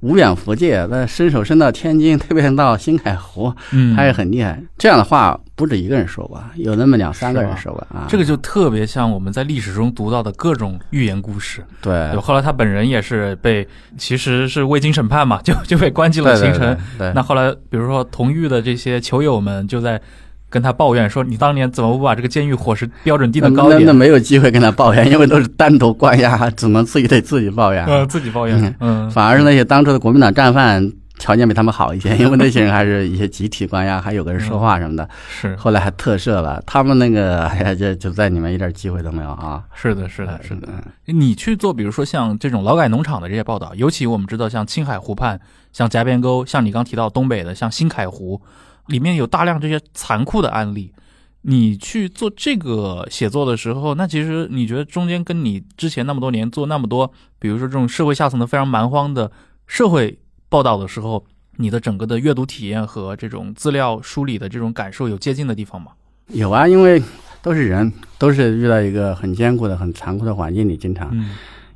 [0.01, 4.61] 无远弗届，那伸手伸到天津，特别到新海湖，嗯，他也很厉害。
[4.77, 8.05] 这样的话不止一个人说过，有那么两三个人说过啊。
[8.07, 11.63] 这个就特别像我们在历史中读到的各种寓言故事。
[11.81, 13.67] 对，后来他本人也是被，
[13.97, 16.77] 其实是未经审判嘛，就 就被关进了刑城。
[16.97, 19.99] 对，那后来比如说同狱的这些囚友们就在。
[20.49, 27.85] 跟他抱怨说：“你当年怎么不把这个监狱伙食标准定的高点？”那没有机会跟他抱怨，因为都是单独关押，只能自己得自己抱怨。
[27.85, 28.75] 嗯， 自己抱怨。
[28.79, 30.89] 嗯，反而是那些当初的国民党战犯，
[31.19, 35.09] 条件比他们好一些，因为那些人还是一些集体关押，还有个人说话什么的。
[35.27, 35.55] 是。
[35.57, 39.61] 后来还特赦了他们那个，哎呀，就就在你们一点机会都没有啊。
[39.73, 40.69] 是的，是的，是的。
[41.05, 45.39] 你去做，比如说像这种劳改农场的这些报道，尤其我们知道，像青海湖畔、
[45.73, 48.39] 像夹边沟、像你刚提到东北的，像新凯湖，
[48.87, 50.91] 里面有大量这些残酷的案例。
[51.41, 57.09] 你去做这个写作的时候，那其实你觉得中间跟你之前那么多年做那么多，
[57.39, 59.31] 比如说这种社会下层的非常蛮荒的
[59.65, 60.19] 社会
[60.49, 61.25] 报道的时候，
[61.55, 65.91] 你的整个的阅读体验和这种资料梳理的这种感受有接近的地方吗？
[66.33, 67.01] 有啊，因为
[67.41, 71.15] 都是人，都是遇到一个很艰苦的、很残酷的环境里，经常，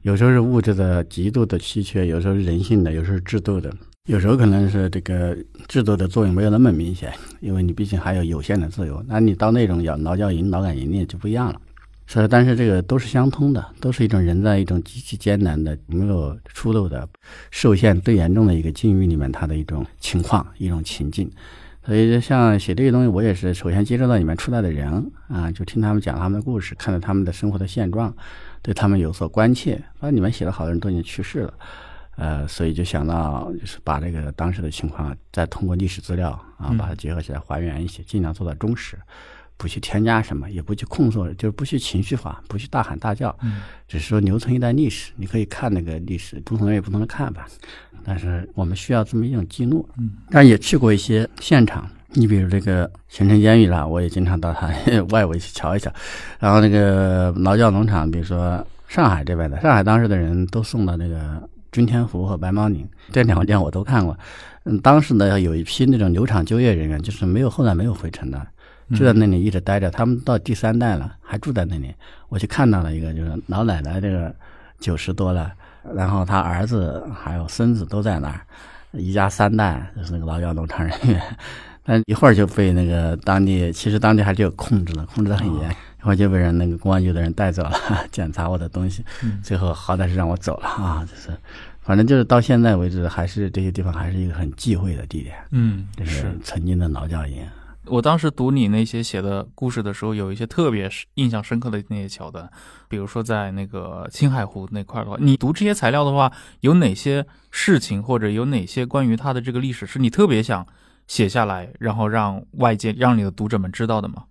[0.01, 3.74] 有时候是物质的极度的稀缺，有时候是人性的，有时候是制度的。
[4.07, 5.37] 有时候可能是这个
[5.67, 9.03] 制度的作用没有那么明显，因为你毕竟还有有限的自由。
[9.07, 11.61] 那你到那种要劳教营、劳改营里就不一样了。
[12.07, 17.07] 所以，但是这个都是相通的，都是一种人在一种极其艰难的、没有出路的、
[17.51, 21.31] 受限最严重的一个境遇里面，他的一种情况、一种情境。
[21.85, 28.13] 所以，像写这些东西，我也是首先接触到里面出来的人啊，就听他们讲他们的故事，看到他们的生活的现状，
[28.63, 29.81] 对他们有所关切。
[29.99, 31.53] 啊，你们写的好多人都已经去世了。
[32.18, 38.97] 呃，所以就想到，就是把这个当时的情况再通过历史资料啊，把它结合起来还原一些，尽量做到忠实，
[39.57, 43.36] 不去添加什么，也不去控诉，就是不去情绪化，不去大喊大叫，
[43.88, 45.14] 只是说留存一段历史。
[45.16, 47.47] 你可以看那个历史，不同人有不同的看法，
[48.03, 49.88] 但是我们需要这么一种记录。
[49.97, 54.70] 嗯，但也去过一些现场，你比如这个秦城监狱啦，我也经常到它
[55.09, 55.91] 外围去瞧一瞧。
[56.39, 61.49] 然后那个劳教农场，比如说上海这边的，上海当时的人都送到那个。
[61.72, 64.17] 君天福和白毛岭这两个店我都看过，
[64.65, 68.45] 嗯，当时呢有一批那种牛场就业人员，就是没有后来没有回城的，
[68.93, 69.89] 就在那里一直待着。
[69.89, 71.93] 他们到第三代了，还住在那里。
[72.30, 74.34] 我去看到了一个，就是老奶奶这个
[74.80, 75.51] 九十多了，
[75.95, 78.41] 然后他儿子还有孙子都在那儿，
[78.91, 81.22] 一家三代就是那个劳教农场人员。
[81.84, 85.76] 但一会儿就被那个当地，其实当地还是有控制了，控制的很严。
[85.90, 87.71] 一会儿就被人那个公安局的人带走了，
[88.11, 89.03] 检查我的东西，
[89.43, 91.05] 最后好歹是让我走了啊！
[91.09, 91.29] 就是，
[91.81, 95.35] 反正就是到现在为止，还是这些地方还是一个很忌讳的地点。
[95.51, 97.45] 嗯，这是曾经的劳教营。
[97.85, 102.47] 我当时读你那些写的故事的时候，有一些特别印象深刻的那些桥段，
[102.87, 110.65] 比如说在那个青海湖那块儿的话，你读这些材料的话，有哪些事情或者有哪些关于它的这个历史是你特别想
[111.07, 114.23] 写下来，然后让外界让你的读者们知道的吗？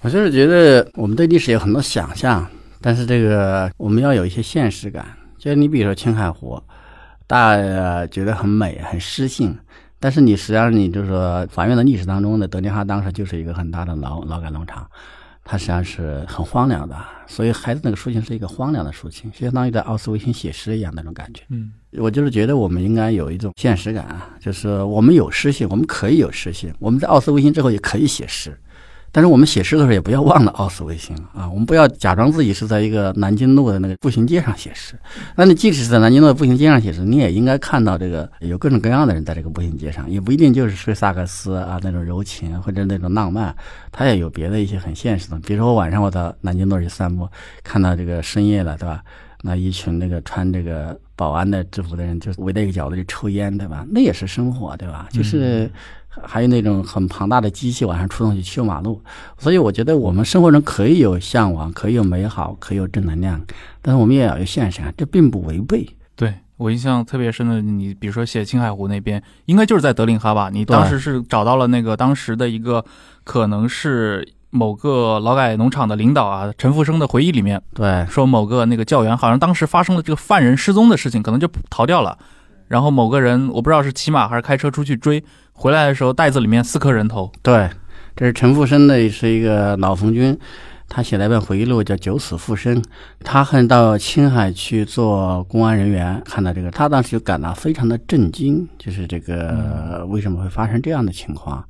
[0.00, 2.46] 我就是觉得我们对历史有很多想象，
[2.80, 5.06] 但是这个我们要有一些现实感。
[5.36, 6.60] 就是你比如说青海湖，
[7.26, 9.56] 大家觉得很美、很诗性，
[10.00, 14.88] 但是你实际上你就是说法院的历史当中的德令哈当时就是一个很大的劳劳改农场，
[15.44, 16.96] 它实际上是很荒凉的，
[17.26, 21.42] 所以孩子那个抒情是一个荒凉的抒情，相当于在奥斯维辛写诗一样那种感觉。
[21.50, 28.56] 嗯，我就是觉得我们应该有一种现实感啊，就是我们有诗性，我们可以有诗性，我们在奥斯维辛之后也可以写诗。
[29.10, 31.48] 但是我们写诗的时候也不要忘了奥斯维辛啊！
[31.48, 34.94] 我们不要假装自己是在一个南京路的那个步行街上写诗。
[35.34, 43.54] 那你即使是在南京路的步行街上写诗，你也应该看到这个有各种各样的人在这个步行街上，也不一定就是吹萨克斯啊那种柔情或者那种浪漫，
[43.90, 45.38] 他也有别的一些很现实的。
[45.40, 47.26] 比如说我晚上我到南京路去散步，
[47.64, 49.02] 看到这个深夜了，对吧？
[49.42, 53.86] 那一群那个穿这个保安的制服的人，就围在一个角落里抽烟，对吧？
[53.90, 55.08] 那也是生活，对吧？
[55.10, 55.70] 就是。
[56.24, 59.02] 还有那种很庞大的机器晚上出动去修马路，
[59.38, 63.40] 所以我觉得我们生活中可以有向往，可以有美好，可以有正能量，
[63.82, 65.88] 但是我们也要有现实啊，这并不违背。
[66.16, 70.50] 对我印象特别深的，你比如说写青海湖那边，应该就是在德令哈吧？
[70.52, 72.84] 你当时是找到了那个当时的一个
[73.22, 82.18] 可能是某个劳改农场的领导啊，陈福生的回忆里面，对，说某个那个教员好像当时发生了这个犯人失踪的事情，可能就逃掉了。
[82.68, 87.30] 然后某个人我不知道是骑马还是开车出去追，回来的时候袋子里面四颗人头。
[87.42, 87.68] 对，
[88.14, 90.38] 这是陈复生的是一个老红军，
[90.88, 92.80] 他写了一本回忆录叫《九死复生》。
[93.24, 101.64] 他很到青海去做公安人员，看到这个，他当时就感到非常的震惊，就是这个为什么会发生这样的情况。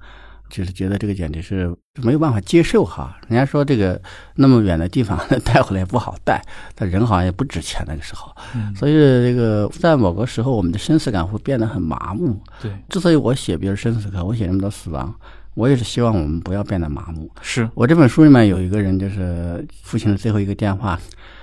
[0.49, 3.17] 就是觉得这个简直是没有办法接受哈。
[3.29, 4.01] 人家说这个
[4.35, 6.43] 那么远的地方 带回来也不好带，
[6.75, 8.35] 他人好像也不值钱那个时候，
[8.75, 12.41] 所以这个在某个时候我们的生死感会变得很麻木。
[12.63, 15.15] 对，之所以我写，别人生死课，我写那么多死亡，
[15.55, 17.31] 我也是希望我们不要变得麻木。
[17.43, 20.99] 是我这本书里面有一个人，就是父亲的最后一个电话。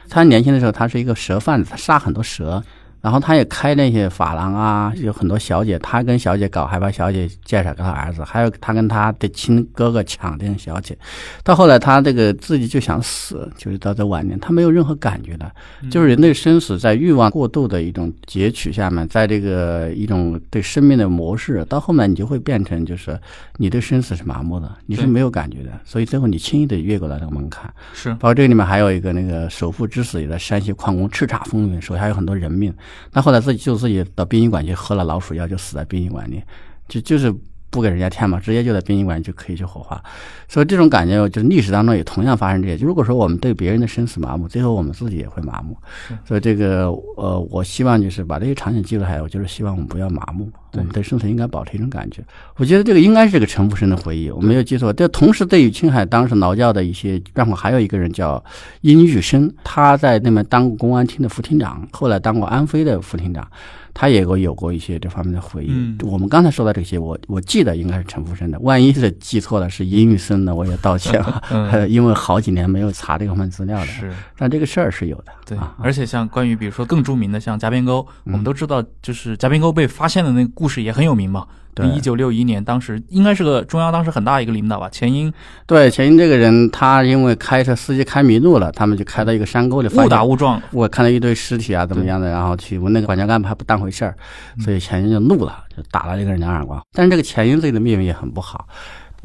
[0.07, 2.63] 他年轻的时候，他是一个蛇贩子，他杀很多蛇。
[3.05, 10.97] 然后他也开那些发廊啊，有很多小姐，他跟小姐搞，还把小姐介绍给他儿子，还有他跟他的亲哥哥抢这种小姐。
[11.43, 15.51] 到后来他这个自己就想死，就是到这晚年，他没有任何感觉的，
[15.91, 23.15] 就是人类生死在欲望过度的一种截取下面，在这个一种对生命的模式，到后面你就会变成就是
[23.57, 27.71] 你对生死是麻木的，你是没有感觉的，所以最后你轻易的越过了这个门槛。
[27.93, 32.73] 是，包括这个里面还有一个那个首富之死，也在山西矿工叱咤风云，手下有很多人命。
[33.11, 36.43] 他后来自己就自己到殡仪馆去喝了老鼠药，就死在殡仪馆里，
[36.87, 37.33] 就就是
[37.75, 40.01] 不给人家添嘛，直接就在殡仪馆就可以去火化。
[40.47, 42.75] 所以这种感觉，就是历史当中也同样发生这些。
[42.77, 45.75] 如果说我们对别人的生死麻木，最后我们自己也会麻木。
[46.23, 46.85] 所以这个
[47.17, 52.23] 呃，我希望就是把这些场景记录下来，我就是希望我们不要麻木，我们对生死应该保持一种感觉。
[52.55, 54.93] 我觉得这个应该是个陈福生的回忆，我没有记错。
[54.93, 58.41] 这同时对于青海当时劳教的一些状况，还有一个人叫
[58.81, 63.45] 殷玉生，他在那边当过公安厅的副厅长，后来当过安徽的副厅长。
[63.95, 65.69] 他也有有过一些这方面的回忆。
[65.71, 68.59] 嗯，我们刚才说的这些，我我记得应该是陈福生的。
[68.59, 71.41] 万一是记错了，是殷玉生的，我也道歉了。
[71.49, 73.85] 嗯， 因为好几年没有查这方面资料了。
[73.85, 75.31] 是，但这个事儿是有的。
[75.45, 81.47] 对，啊、而且像关于比如说更著名的像夹边沟，我们都知道，就是夹边沟被发现的那个故事也很有名嘛。
[81.75, 85.31] 对，一九六一年，当时应该是个中央当时很大一个领导吧，钱英。
[85.67, 94.15] 对，钱英这个人，他因为开车司机开迷路了，他们就开到一个山沟里，误打误撞，我看到一堆尸体啊，怎么样的，然后去问那个管家干部还不当回事儿，
[94.63, 96.81] 所以钱英就怒了，就打了这个人两耳光。
[96.93, 98.67] 但是这个钱英自己的命运也很不好。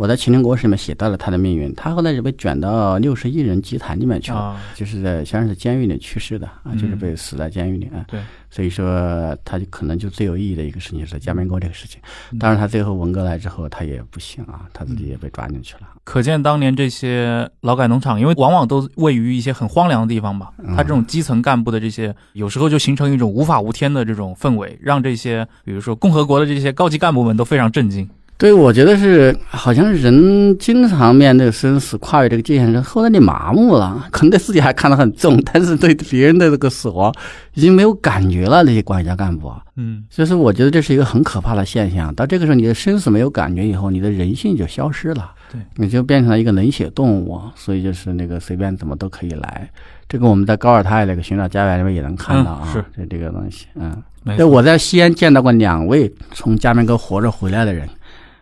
[0.01, 8.03] 我在《秦岭国史》里面写到了他的命运，他后来是被卷到六十一人集团里面去了，啊、就是在先是监狱里去世的啊，就是被死在监狱里啊。
[8.09, 12.01] 对，所以说他就可能就最有意义的一个事情是加边沟这个事情。
[12.38, 15.80] 当然，他最后文革来之后，他也不行啊，他自己也被抓进去了。
[16.03, 28.09] 可见当年这些劳改农场，因为往往都位于一些很荒凉的地方吧，他这种基层干部的这些，有时候就形成一种无法无天的这种氛围，让这些比如说共和国的这些高级干部们都非常震惊。
[28.41, 37.14] 对，我觉得是，好像人经常面对生死，跨越这个界限之后，来你麻木了，可能对自己还看得很重，但是对别人的这个死亡
[37.53, 38.62] 已经没有感觉了。
[38.62, 42.14] 那些管家干部，嗯，所以说我觉得这是一个很可怕的现象。
[42.14, 47.38] 到这个时候，你的生死没有感觉以后，你的人性就消失了，对，你就变成了一个冷血动物。
[47.55, 49.68] 所以就是那个随便怎么都可以来。
[50.09, 57.86] 这个我们在高尔泰那个寻找家园里面也能看到啊，是这这个东西，嗯，对对，我在西安见到过两位从家门沟活着回来的人。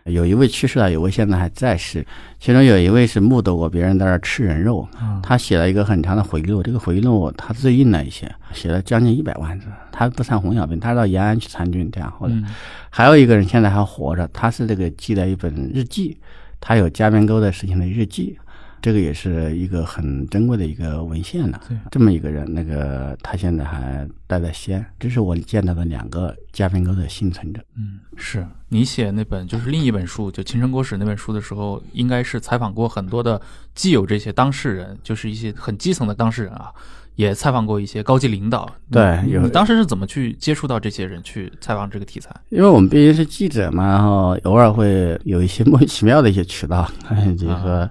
[0.09, 2.05] 有一位去世了，有位现在还在世。
[2.39, 9.67] 其中有一位是目睹过别人在那儿吃人肉，嗯他写了一个很长的回忆录，这个回忆录他最硬了一些，写了将近一百万字。
[9.91, 12.33] 他不参红小兵，他到延安去参军，这样后来。
[12.33, 12.45] 嗯
[12.91, 16.17] 还有一个人现在还活着，他是这个记了一本日记，
[16.59, 18.37] 他有加边沟的事情的日记，
[18.81, 21.77] 这个也是一个很珍贵的一个文献了对。
[21.91, 27.61] 这么一个人，那个他现在还待在西安，这是我见到的两个加边沟的幸存者。
[27.77, 33.41] 嗯，是你写那本就是另一本书，就《秦城国史》那本书的时候，应该是采访过很多的
[33.73, 36.71] 既有这些当事人，就是一些很基层的当事人啊，
[37.15, 38.69] 也采访过一些高级领导。
[38.91, 42.33] 对有你当时是怎么去接触到这些人去采访这个题材？
[42.49, 46.89] 因为我们毕竟是记者嘛，然后偶尔会有一些莫名其妙的一些渠道，
[47.37, 47.89] 比如说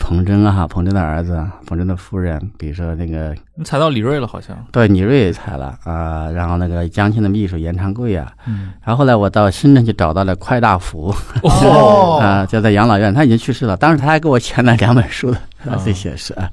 [0.00, 4.56] 彭真啊，彭真的儿子，彭真的夫人，比如说那个你采到李锐了，好像。
[4.72, 11.14] 对李锐也采了啊、然后那个江青的秘书严长贵啊，嗯，然后后来我到深圳去找到了快大福。
[11.42, 12.18] 哦。
[12.24, 16.50] 啊，就在养老院，他已经去世了，当时他还给我签了两本书的哦这些是啊，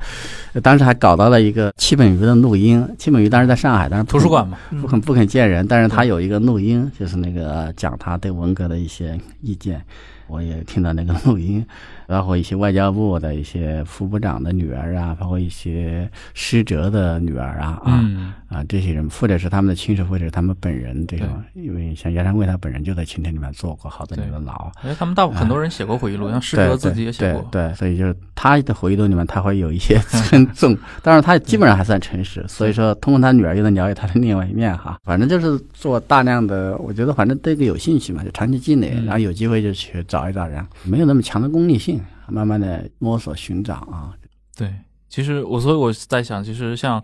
[0.61, 4.57] 当时还搞到了一个戚本禹的录音，戚本禹当时在上海，当时图书馆嘛。
[4.69, 9.81] 嗯不肯不肯见人，但是他有一个录音，就是那个讲他对文革的一些意见，
[10.27, 11.65] 我也听到那个录音，
[12.07, 24.71] 包括一些外交部的一些副部长的女儿啊，包括一些师哲的女儿啊啊、嗯，啊这些人，或者是他们的亲属，或者是他们本人这种，因为像杨长贵他本人就在秦城里面坐过好多年的牢。
[24.83, 27.41] 因为，他们大部分很多人写过回忆录，像施哲自己也写过。
[27.51, 29.99] 对对对，所以就是他的回忆录里面，他会有一些
[30.29, 34.97] 尊重， 但是他基本上还算诚实，所以说通过他女儿又能了解他的另外一面哈。
[35.03, 39.05] 反正就是做大量的，我觉得反正对这个有兴趣嘛，就长期积累，嗯。
[39.05, 41.96] 然后有机会就去找一找人，没有那么强的功利性，
[42.27, 44.13] 慢慢的摸索寻找啊。
[44.55, 44.73] 对，
[45.09, 47.03] 其实我所以我在想，其实像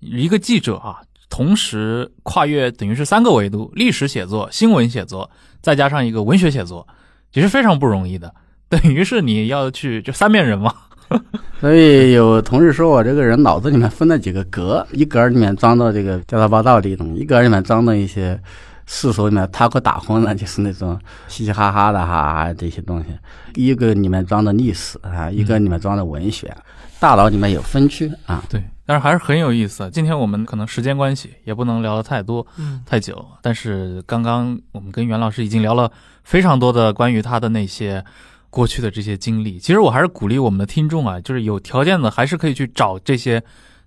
[0.00, 5.30] 一个记者啊，同时跨越等于是三个维度：历史写作、新闻写作，
[5.60, 6.86] 再加上一个文学写作，
[7.32, 8.34] 其实非常不容易的。
[8.68, 10.74] 等于是你要去就三面人嘛。
[11.58, 18.40] 所以有同事说我这个人脑子里面分了几个格，一格里面装到这个调查报道这种，一格里面装到一些
[18.92, 23.06] 世俗里面他给打昏了，就是那种 嘻嘻哈哈的哈这些东西，
[23.54, 26.52] 一个里面装的历史啊，一个里面装的文学，
[26.98, 28.42] 大脑里面有分区啊。
[28.50, 29.88] 对，但是还是很有意思。
[29.92, 35.88] 今天我们可能时间关系，也不能聊得太多嗯太久，但是刚刚我们跟袁老师已经聊了
[36.24, 38.04] 非常多的关于他的那些
[38.50, 39.60] 过去的这些经历。
[39.60, 43.40] 其实我还是鼓励我们的听众啊，就是有条件的还是可以去找这些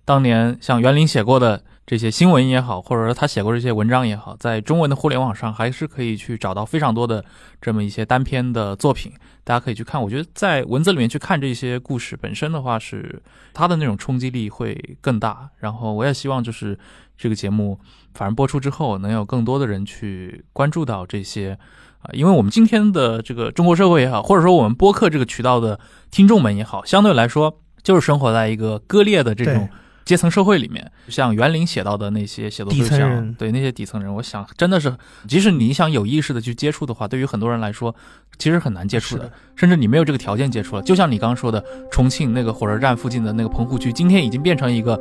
[0.06, 7.24] 当年像袁林写过的这些新闻也好，或者说他写过这些文章也好，在中文的互联网上还是可以去找到非常多的
[7.62, 9.12] 这么一些单篇的作品，
[9.44, 10.02] 大家可以去看。
[10.02, 13.22] 我觉得在文字里面去看这些故事本身的话，是
[13.54, 15.50] 它的那种冲击力会更大。
[15.58, 16.78] 然后我也希望就是
[17.18, 17.78] 这个节目
[18.14, 21.58] 反正播出之后，能有更多的人去关注到这些
[22.04, 25.80] 啊、因为我们今天的这个中国社会也好，或者说我们播客这个渠道的
[26.12, 29.70] 听众们也好，相对来说就是生活在一个割裂的这种
[30.06, 30.92] 阶层社会里面。
[31.08, 34.96] 像袁林写到的那些写作对象对那些底层人，我想真的是，
[35.28, 37.96] 即使你想有意识的去接触的话，对于很多人来说，
[38.38, 40.82] 其实很难接触的是，甚至你没有这个条件接触了。
[40.82, 45.00] 就像你刚刚说的，重庆那个火车站附近的那个棚户区，今天已经变成一个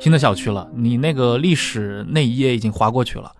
[0.00, 3.30] 新的小区了，你那个历史那一页已经划过去了。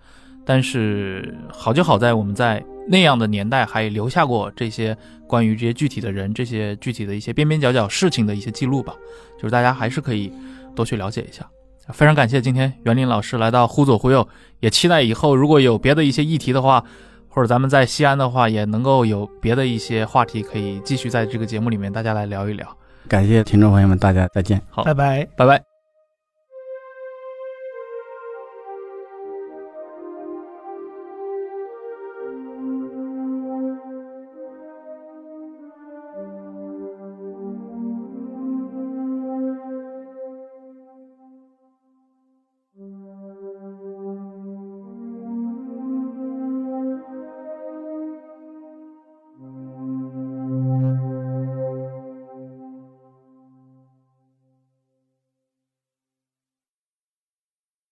[0.44, 4.96] 但是好就好在我们在那样的年代还留下过这些
[5.28, 8.92] 关于这些具体的人、这些具体的一些边边角角事情的一些记录吧，
[9.36, 10.32] 就是大家还是可以
[10.74, 11.48] 多去了解一下。
[11.92, 14.26] 非常感谢今天袁林老师来到忽左忽右，
[14.60, 16.84] 也期待以后如果有别的一些议题的话，
[17.28, 22.66] 或者咱们在西安的话，也能够有别的一些话题可以继续在这个节目里面大家来聊一聊。
[23.08, 24.62] 感谢听众朋友们，大家再见。
[24.70, 25.26] 好，拜拜。
[25.36, 25.71] 拜拜。